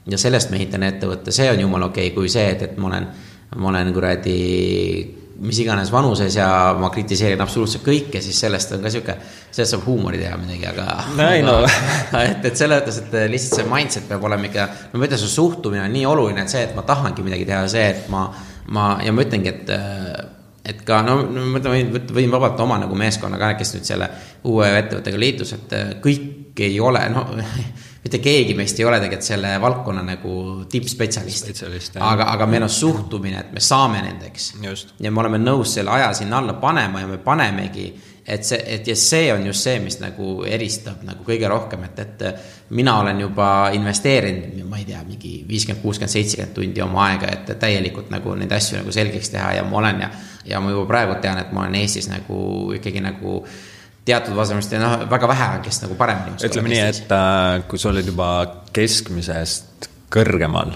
[0.08, 2.88] ja sellest ma ehitan ettevõtte, see on jumala okei okay,, kui see, et, et ma
[2.94, 3.10] olen,
[3.60, 4.38] ma olen kuradi
[5.44, 9.16] mis iganes vanuses ja ma kritiseerin absoluutselt kõike, siis sellest on ka sihuke,
[9.50, 10.86] sellest saab huumori teha midagi, aga.
[11.34, 11.58] ei no.
[12.22, 15.34] et, et selles mõttes, et lihtsalt see mindset peab olema ikka, no ma ütlen, see
[15.34, 18.28] suhtumine on nii oluline, et see, et ma tahangi midagi teha, see, et ma,
[18.72, 19.74] ma ja ma ütlengi, et
[20.64, 21.18] et ka no,
[21.52, 24.08] ma võin, võin vabalt oma nagu meeskonna ka, kes nüüd selle
[24.48, 27.26] uue ettevõttega liitus, et kõik ei ole, no
[28.04, 30.32] mitte keegi meist ei ole tegelikult selle valdkonna nagu
[30.70, 31.98] tippspetsialist.
[32.00, 34.54] aga, aga meil on suhtumine, et me saame nendeks.
[35.00, 37.88] ja me oleme nõus selle aja sinna alla panema ja me panemegi
[38.26, 41.98] et see, et ja see on just see, mis nagu eristab nagu kõige rohkem, et,
[42.00, 47.28] et mina olen juba investeerinud, ma ei tea, mingi viiskümmend, kuuskümmend, seitsekümmend tundi oma aega,
[47.34, 50.10] et täielikult nagu neid asju nagu selgeks teha ja ma olen ja,
[50.48, 52.38] ja ma juba praegu tean, et ma olen Eestis nagu
[52.78, 53.42] ikkagi nagu
[54.04, 56.50] teatud vasemist ja noh, väga vähe on, kes nagu paremini oskavad.
[56.50, 58.30] ütleme nii, et äh, kui sa oled juba
[58.76, 60.74] keskmisest kõrgemal,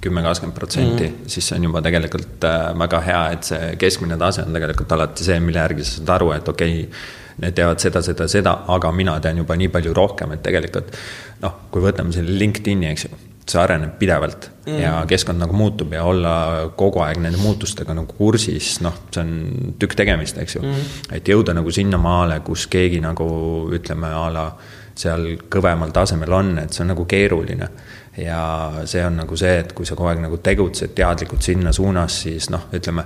[0.00, 1.30] kümme, kakskümmend protsenti, mhm.
[1.30, 5.26] siis see on juba tegelikult äh, väga hea, et see keskmine tase on tegelikult alati
[5.26, 7.00] see, mille järgi sa saad aru, et okei okay,,
[7.38, 10.94] need teevad seda, seda, seda, aga mina tean juba nii palju rohkem, et tegelikult
[11.44, 13.18] noh, kui võtame selle LinkedIn'i, eks ju
[13.48, 14.78] see areneb pidevalt mm.
[14.82, 16.32] ja keskkond nagu muutub ja olla
[16.76, 19.30] kogu aeg nende muutustega nagu kursis, noh, see on
[19.80, 20.90] tükk tegemist, eks ju mm..
[21.16, 23.28] et jõuda nagu sinnamaale, kus keegi nagu
[23.74, 24.44] ütleme a la
[24.98, 27.68] seal kõvemal tasemel on, et see on nagu keeruline.
[28.18, 28.40] ja
[28.84, 32.48] see on nagu see, et kui sa kogu aeg nagu tegutsed teadlikult sinna suunas, siis
[32.50, 33.04] noh, ütleme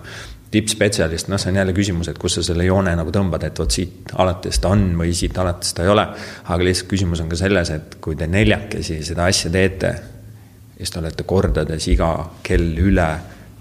[0.52, 3.72] tippspetsialist, noh, see on jälle küsimus, et kus sa selle joone nagu tõmbad, et vot
[3.72, 6.06] siit alates ta on või siit alates ta ei ole.
[6.44, 10.90] aga lihtsalt küsimus on ka selles, et kui te neljakesi seda asja teete ja siis
[10.90, 12.10] te olete kordades iga
[12.42, 13.08] kell üle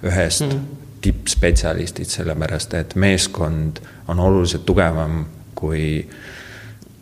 [0.07, 0.61] ühest mm.
[1.03, 3.79] tippspetsialistid, sellepärast et meeskond
[4.11, 5.25] on oluliselt tugevam
[5.55, 6.01] kui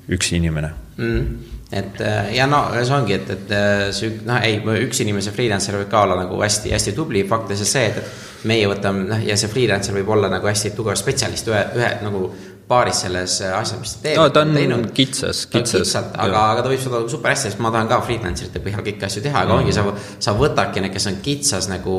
[0.09, 0.73] üks inimene.
[0.97, 1.55] Mm.
[1.71, 4.57] Et äh, ja no see ongi, et, et äh, see noh, ei,
[4.87, 9.05] üks inimese freelancer võib ka olla nagu hästi-hästi tubli, fakt on see, et meie võtame,
[9.11, 12.23] noh, ja see freelancer võib olla nagu hästi tugev spetsialist ühe, ühe nagu
[12.69, 14.19] paaris selles asjas, mis ta teeb.
[14.19, 14.89] no ta on teinud.
[14.93, 15.93] kitsas, kitsas.
[15.97, 19.23] aga, aga ta võib seda super hästi, sest ma tahan ka freelancerite põhjal kõiki asju
[19.25, 19.63] teha, aga mm.
[19.63, 21.95] ongi, sa, sa võtadki need, kes on kitsas nagu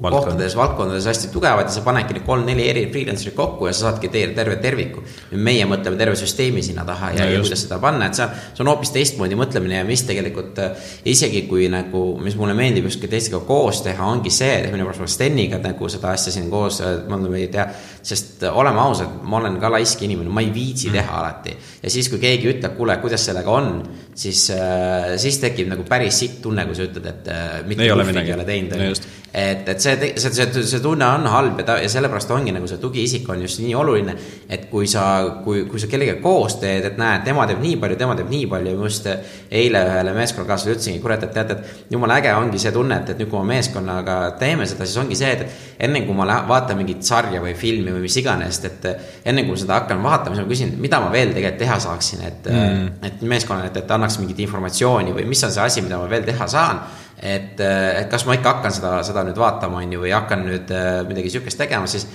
[0.00, 0.16] Valdkond.
[0.16, 4.08] kohtades, valdkondades hästi tugevad ja sa panedki need kolm-neli eri freelancer'it kokku ja sa saadki
[4.12, 5.04] teile terve terviku.
[5.32, 8.64] meie mõtleme terve süsteemi sinna taha ja, ja kuidas seda panna, et see on, see
[8.64, 10.60] on hoopis teistmoodi mõtlemine ja mis tegelikult
[11.04, 15.16] isegi kui nagu, mis mulle meeldib just teistega koos teha, ongi see, et minu pärast
[15.16, 17.68] Steniga nagu seda asja siin koos, ma ei tea,
[18.04, 21.18] sest oleme ausad, ma olen ka ka laisk inimene, ma ei viitsi teha mm.
[21.20, 21.56] alati.
[21.82, 23.70] ja siis, kui keegi ütleb, kuule, kuidas sellega on,
[24.14, 28.24] siis äh,, siis tekib nagu päris sitt tunne, kui sa ütled, et äh, mitte muhvigi
[28.24, 29.08] ei ole teinud.
[29.36, 32.68] Et, et see, see, see, see tunne on halb ja ta, ja sellepärast ongi nagu
[32.70, 34.14] see tugiisik on just nii oluline,
[34.48, 35.02] et kui sa,
[35.44, 38.46] kui, kui sa kellegagi koos teed, et näed, tema teeb nii palju, tema teeb nii
[38.48, 42.62] palju ja ma just eile ühele meeskonnakaaslasele ütlesingi, kurat, et tead, et jumala äge ongi
[42.62, 46.06] see tunne, et, et nüüd, kui me meeskonnaga teeme seda, siis ongi see, et enne
[46.08, 48.88] kui ma vaatan mingit sarja või filmi või mis iganes, et
[49.28, 52.24] enne kui ma seda hakkan vaatama, siis ma küsin, mida ma veel tegelikult teha saaksin,
[52.24, 56.00] et mm., et meeskonnale, et, et annaks mingit informatsiooni või mis on see asi, mida
[56.00, 56.80] ma veel teha saan.
[57.16, 60.72] Et, et kas ma ikka hakkan seda, seda nüüd vaatama, on ju, või hakkan nüüd
[60.74, 62.08] äh, midagi sihukest tegema, siis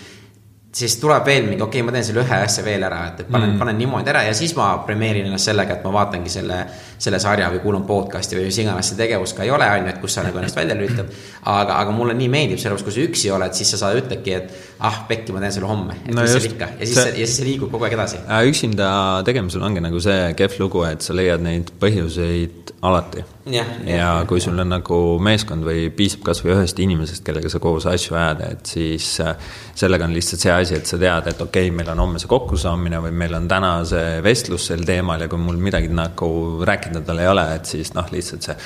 [0.75, 3.31] siis tuleb veel mingi, okei okay,, ma teen selle ühe asja veel ära, et, et
[3.31, 6.59] panen mm., panen niimoodi ära ja siis ma premeerin ennast sellega, et ma vaatangi selle,
[7.01, 9.91] selle sarja või kuulan podcast'i või mis iganes see tegevus ka ei ole, on ju,
[9.91, 11.11] et kus sa nagu ennast välja lülitad.
[11.41, 14.55] aga, aga mulle nii meeldib, sellepärast kui sa üksi oled, siis sa saad, ütledki, et
[14.79, 17.27] ah, pekki, ma teen selle homme, et no mis seal ikka ja siis see, ja
[17.27, 18.23] siis see liigub kogu aeg edasi.
[18.47, 18.91] üksinda
[19.27, 23.27] tegemisel ongi nagu see kehv lugu, et sa leiad neid põhjuseid alati.
[23.45, 27.61] Ja, ja, ja kui sul on nagu meeskond või piisab kasvõi ühest inimesest, kellega sa
[27.63, 29.33] koos asju ajad, et siis äh,
[29.77, 32.31] sellega on lihtsalt see asi, et sa tead, et okei okay,, meil on homme see
[32.31, 36.31] kokkusaamine või meil on täna see vestlus sel teemal ja kui mul midagi nagu
[36.67, 38.57] rääkida tal ei ole, et siis noh, lihtsalt see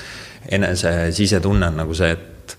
[0.59, 2.57] enese sisetunne on nagu see, et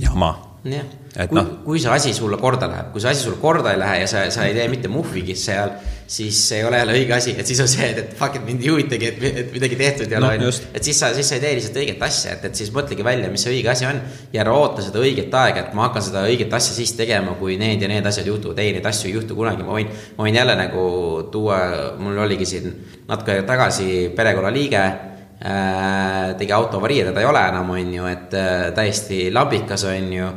[0.00, 0.34] jama.
[0.68, 3.78] jah, kui no., kui see asi sulle korda läheb, kui see asi sulle korda ei
[3.78, 7.14] lähe ja sa, sa ei tee mitte muhvigi seal siis see ei ole jälle õige
[7.16, 9.76] asi, et siis on see, et, et fuck, et mind ei huvitagi, et, et midagi
[9.80, 12.44] tehtud ei ole no,, et siis sa, siis sa ei tee lihtsalt õiget asja, et,
[12.50, 14.00] et siis mõtlegi välja, mis see õige asi on.
[14.34, 17.56] ja ära oota seda õiget aega, et ma hakkan seda õiget asja siis tegema, kui
[17.60, 18.60] need ja need asjad juhtuvad.
[18.60, 20.84] ei, neid asju ei juhtu kunagi, ma võin, ma võin jälle nagu
[21.32, 21.60] tuua,
[21.98, 22.68] mul oligi siin
[23.08, 26.34] natuke aega tagasi perekonnaliige äh,.
[26.36, 30.28] tegi auto avarii, teda ei ole enam, on ju, et äh, täiesti labikas, on ju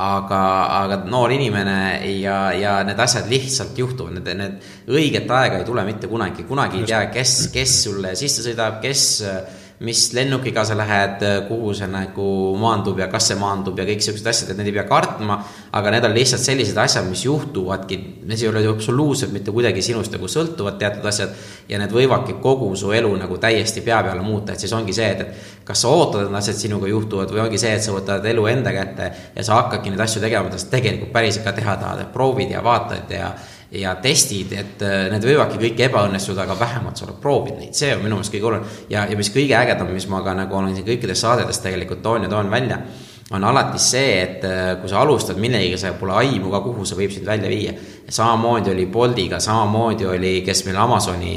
[0.00, 0.42] aga,
[0.80, 1.78] aga noor inimene
[2.20, 6.80] ja, ja need asjad lihtsalt juhtuvad, need, need õiget aega ei tule mitte kunagi, kunagi
[6.80, 9.04] ei tea, kes, kes sulle sisse sõidab, kes
[9.80, 12.24] mis lennukiga sa lähed, kuhu see nagu
[12.60, 15.38] maandub ja kas see maandub ja kõik siuksed asjad, et need ei pea kartma.
[15.72, 17.96] aga need on lihtsalt sellised asjad, mis juhtuvadki,
[18.28, 21.32] need ei ole ju absoluutselt mitte kuidagi sinust nagu sõltuvad teatud asjad.
[21.68, 25.08] ja need võivadki kogu su elu nagu täiesti pea peale muuta, et siis ongi see,
[25.14, 27.94] et, et kas sa ootad, et need asjad sinuga juhtuvad või ongi see, et sa
[27.96, 31.56] võtad elu enda kätte ja sa hakkadki neid asju tegema, mida sa tegelikult päriselt ka
[31.56, 33.32] teha tahad, et proovid ja vaatad ja
[33.72, 37.92] ja testid, et äh, need võivadki kõik ebaõnnestuda, aga vähemalt sa oled proovinud neid, see
[37.94, 38.88] on minu meelest kõige olulisem.
[38.90, 42.26] ja, ja mis kõige ägedam, mis ma ka nagu olen siin kõikides saadetes tegelikult toon
[42.26, 42.80] ja toon välja,
[43.30, 46.98] on alati see, et äh, kui sa alustad millegagi, sa pole aimu ka, kuhu see
[46.98, 47.76] võib sind välja viia.
[48.10, 51.36] samamoodi oli Boltiga, samamoodi oli, kes meil Amazoni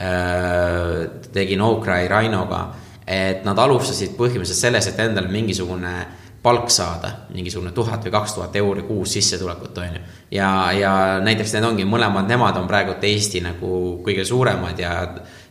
[0.00, 0.98] äh,
[1.36, 2.64] tegi No-Cry Rhinoga,
[3.04, 8.34] et nad alustasid põhimõtteliselt selles, et endale mingisugune äh, palk saada, mingisugune tuhat või kaks
[8.36, 10.02] tuhat euri kuus sissetulekut, on ju.
[10.36, 10.90] ja, ja
[11.24, 13.70] näiteks need ongi mõlemad, nemad on praegu Eesti nagu
[14.04, 14.92] kõige suuremad ja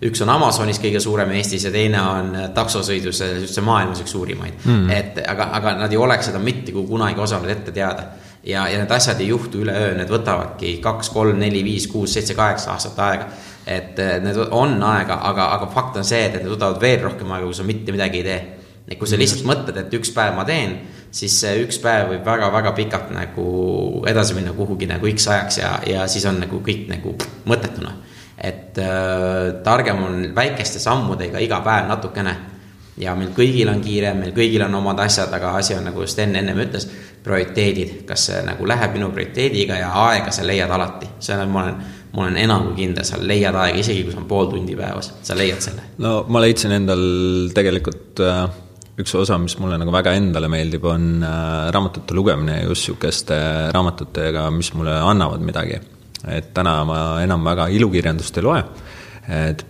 [0.05, 4.93] üks on Amazonis kõige suurem Eestis ja teine on taksosõidus üldse maailmas üks suurimaid mm..
[4.93, 8.11] et aga, aga nad ei oleks seda mitte kui kunagi osanud ette teada.
[8.43, 12.37] ja, ja need asjad ei juhtu üleöö, need võtavadki kaks, kolm, neli, viis, kuus, seitse,
[12.37, 13.31] kaheksa aastat aega.
[13.65, 17.49] et need on aega, aga, aga fakt on see, et need võtavad veel rohkem aega,
[17.49, 18.43] kui sa mitte midagi ei tee
[18.88, 20.75] et kui sa lihtsalt mõtled, et üks päev ma teen,
[21.13, 23.45] siis see üks päev võib väga-väga pikalt nagu
[24.09, 27.15] edasi minna kuhugi nagu X ajaks ja, ja siis on nagu kõik nagu
[27.49, 27.93] mõttetuna.
[28.38, 32.36] et äh, targem on väikeste sammudega iga päev natukene.
[32.97, 36.36] ja meil kõigil on kiire, meil kõigil on omad asjad, aga asi on nagu Sten
[36.36, 36.88] ennem ütles,
[37.23, 41.63] prioriteedid, kas see nagu läheb minu prioriteediga ja aega sa leiad alati, see on, ma
[41.63, 44.75] olen ma olen enam kui kindel, sa leiad aega, isegi kui see on pool tundi
[44.77, 45.88] päevas, sa leiad selle.
[45.97, 47.01] no ma leidsin endal
[47.55, 48.62] tegelikult äh
[48.99, 53.39] üks osa, mis mulle nagu väga endale meeldib, on äh, raamatute lugemine just sihukeste
[53.73, 55.79] raamatutega, mis mulle annavad midagi.
[56.23, 58.59] et täna ma enam väga ilukirjandust ei loe,
[59.27, 59.65] et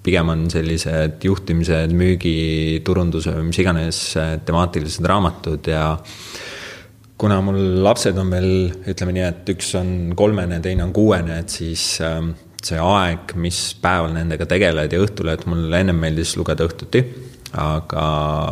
[0.00, 5.98] pigem on sellised juhtimised, müügi, turunduse mis iganes äh, temaatilised raamatud ja
[7.20, 8.54] kuna mul lapsed on veel,
[8.88, 12.32] ütleme nii, et üks on kolmene, teine on kuuene, et siis ähm,
[12.64, 17.04] see aeg, mis päeval nendega tegeled ja õhtul, et mul ennem meeldis lugeda õhtuti
[17.58, 18.02] aga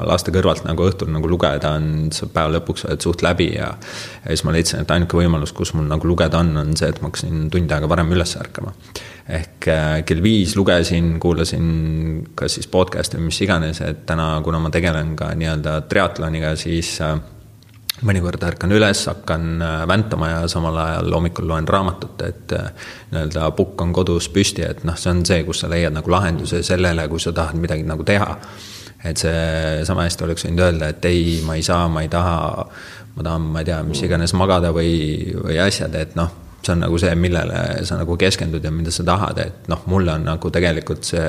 [0.09, 3.68] laste kõrvalt nagu õhtul nagu lugeda on, sa päeva lõpuks oled suht läbi ja
[4.24, 6.99] ja siis ma leidsin, et ainuke võimalus, kus mul nagu lugeda on, on see, et
[7.03, 8.74] ma hakkasin tund aega varem üles ärkama.
[9.28, 11.66] ehk äh, kell viis lugesin, kuulasin
[12.34, 16.96] kas siis podcast'i või mis iganes, et täna, kuna ma tegelen ka nii-öelda triatloniga, siis
[17.05, 17.14] äh,
[18.09, 22.57] mõnikord ärkan üles, hakkan äh, väntama ja samal ajal hommikul loen raamatut, et
[23.12, 26.64] nii-öelda pukk on kodus püsti, et noh, see on see, kus sa leiad nagu lahenduse
[26.66, 28.32] sellele, kui sa tahad midagi nagu teha
[29.11, 32.36] et see sama hästi oleks võinud öelda, et ei, ma ei saa, ma ei taha,
[33.16, 34.92] ma tahan, ma ei tea, mis iganes magada või,
[35.38, 36.30] või asjad, et noh,
[36.62, 40.14] see on nagu see, millele sa nagu keskendud ja mida sa tahad, et noh, mulle
[40.18, 41.26] on nagu tegelikult see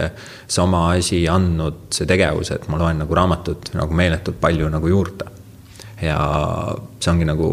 [0.47, 5.35] sama asi andnud, see tegevus, et ma loen nagu raamatut nagu meeletult palju nagu juurde.
[5.99, 6.15] ja
[6.99, 7.47] see ongi nagu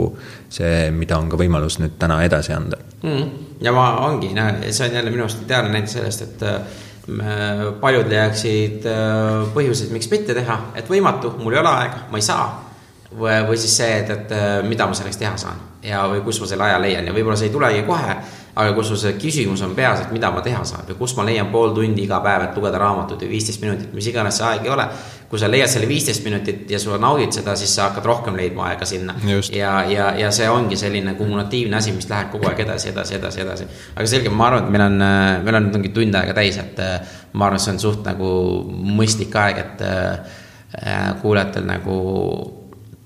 [0.48, 3.24] see, mida on ka võimalus nüüd täna edasi anda mm..
[3.58, 4.28] ja ma ongi,
[4.70, 6.44] see on jälle minu arust ideaalne näide sellest, et
[7.80, 12.26] paljud leiaksid äh, põhjuseid, miks mitte teha, et võimatu, mul ei ole aega, ma ei
[12.26, 12.48] saa.
[13.12, 16.40] või, või siis see, et, et äh, mida ma selleks teha saan ja, või kus
[16.42, 18.16] ma selle aja leian ja võib-olla see ei tulegi kohe
[18.56, 21.26] aga kui sul see küsimus on peas, et mida ma teha saan või kus ma
[21.28, 24.64] leian pool tundi iga päev, et lugeda raamatut või viisteist minutit, mis iganes see aeg
[24.64, 24.86] ei ole.
[25.30, 28.68] Kui sa leiad selle viisteist minutit ja sa naudid seda, siis sa hakkad rohkem leidma
[28.70, 29.14] aega sinna.
[29.52, 33.42] ja, ja, ja see ongi selline kumulatiivne asi, mis läheb kogu aeg edasi, edasi, edasi,
[33.42, 33.68] edasi.
[33.94, 34.98] aga selge, ma arvan, et meil on,
[35.46, 36.82] meil on nüüd ongi tund aega täis, et
[37.32, 38.30] ma arvan, see on suht nagu
[38.70, 41.96] mõistlik aeg, et äh, kuulajatel nagu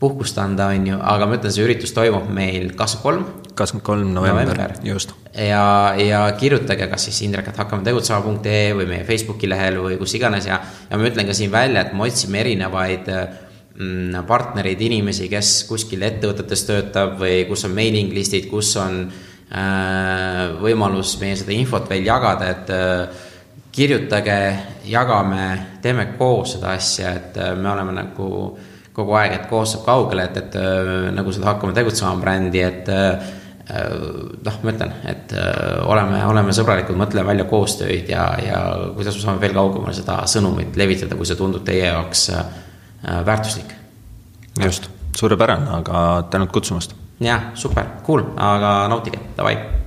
[0.01, 4.15] puhkust anda, on ju, aga ma ütlen, see üritus toimub meil kakskümmend kolm kakskümmend kolm
[4.15, 5.13] november, just.
[5.35, 10.49] ja, ja kirjutage kas siis indrek.hakkame-tegutsema.ee või meie Facebooki lehel või kus iganes.
[10.49, 15.53] Ja, ja ma ütlen ka siin välja, et me otsime erinevaid mm, partnereid, inimesi, kes
[15.69, 21.91] kuskil ettevõtetes töötab või kus on mailing list'id, kus on äh, võimalus meie seda infot
[21.91, 23.27] veel jagada, et äh,
[23.71, 24.41] kirjutage,
[24.91, 25.47] jagame,
[25.83, 28.31] teeme koos seda asja, et äh, me oleme nagu
[29.01, 32.91] kogu aeg, et koos saab kaugele, et, et äh, nagu seda Hakkame tegutsema brändi, et
[32.93, 33.37] äh,
[33.71, 33.91] Äh,
[34.43, 35.33] noh, ma ütlen, et
[35.87, 38.61] oleme, oleme sõbralikud, mõtleme välja koostööd ja, ja
[38.97, 42.27] kuidas me saame veel kaugemale seda sõnumit levitada, kui see tundub teie jaoks
[43.29, 43.77] väärtuslik.
[44.65, 46.01] just, suurepärane, aga
[46.33, 46.97] tänud kutsumast.
[47.23, 49.80] jah, super, cool, aga nautige, davai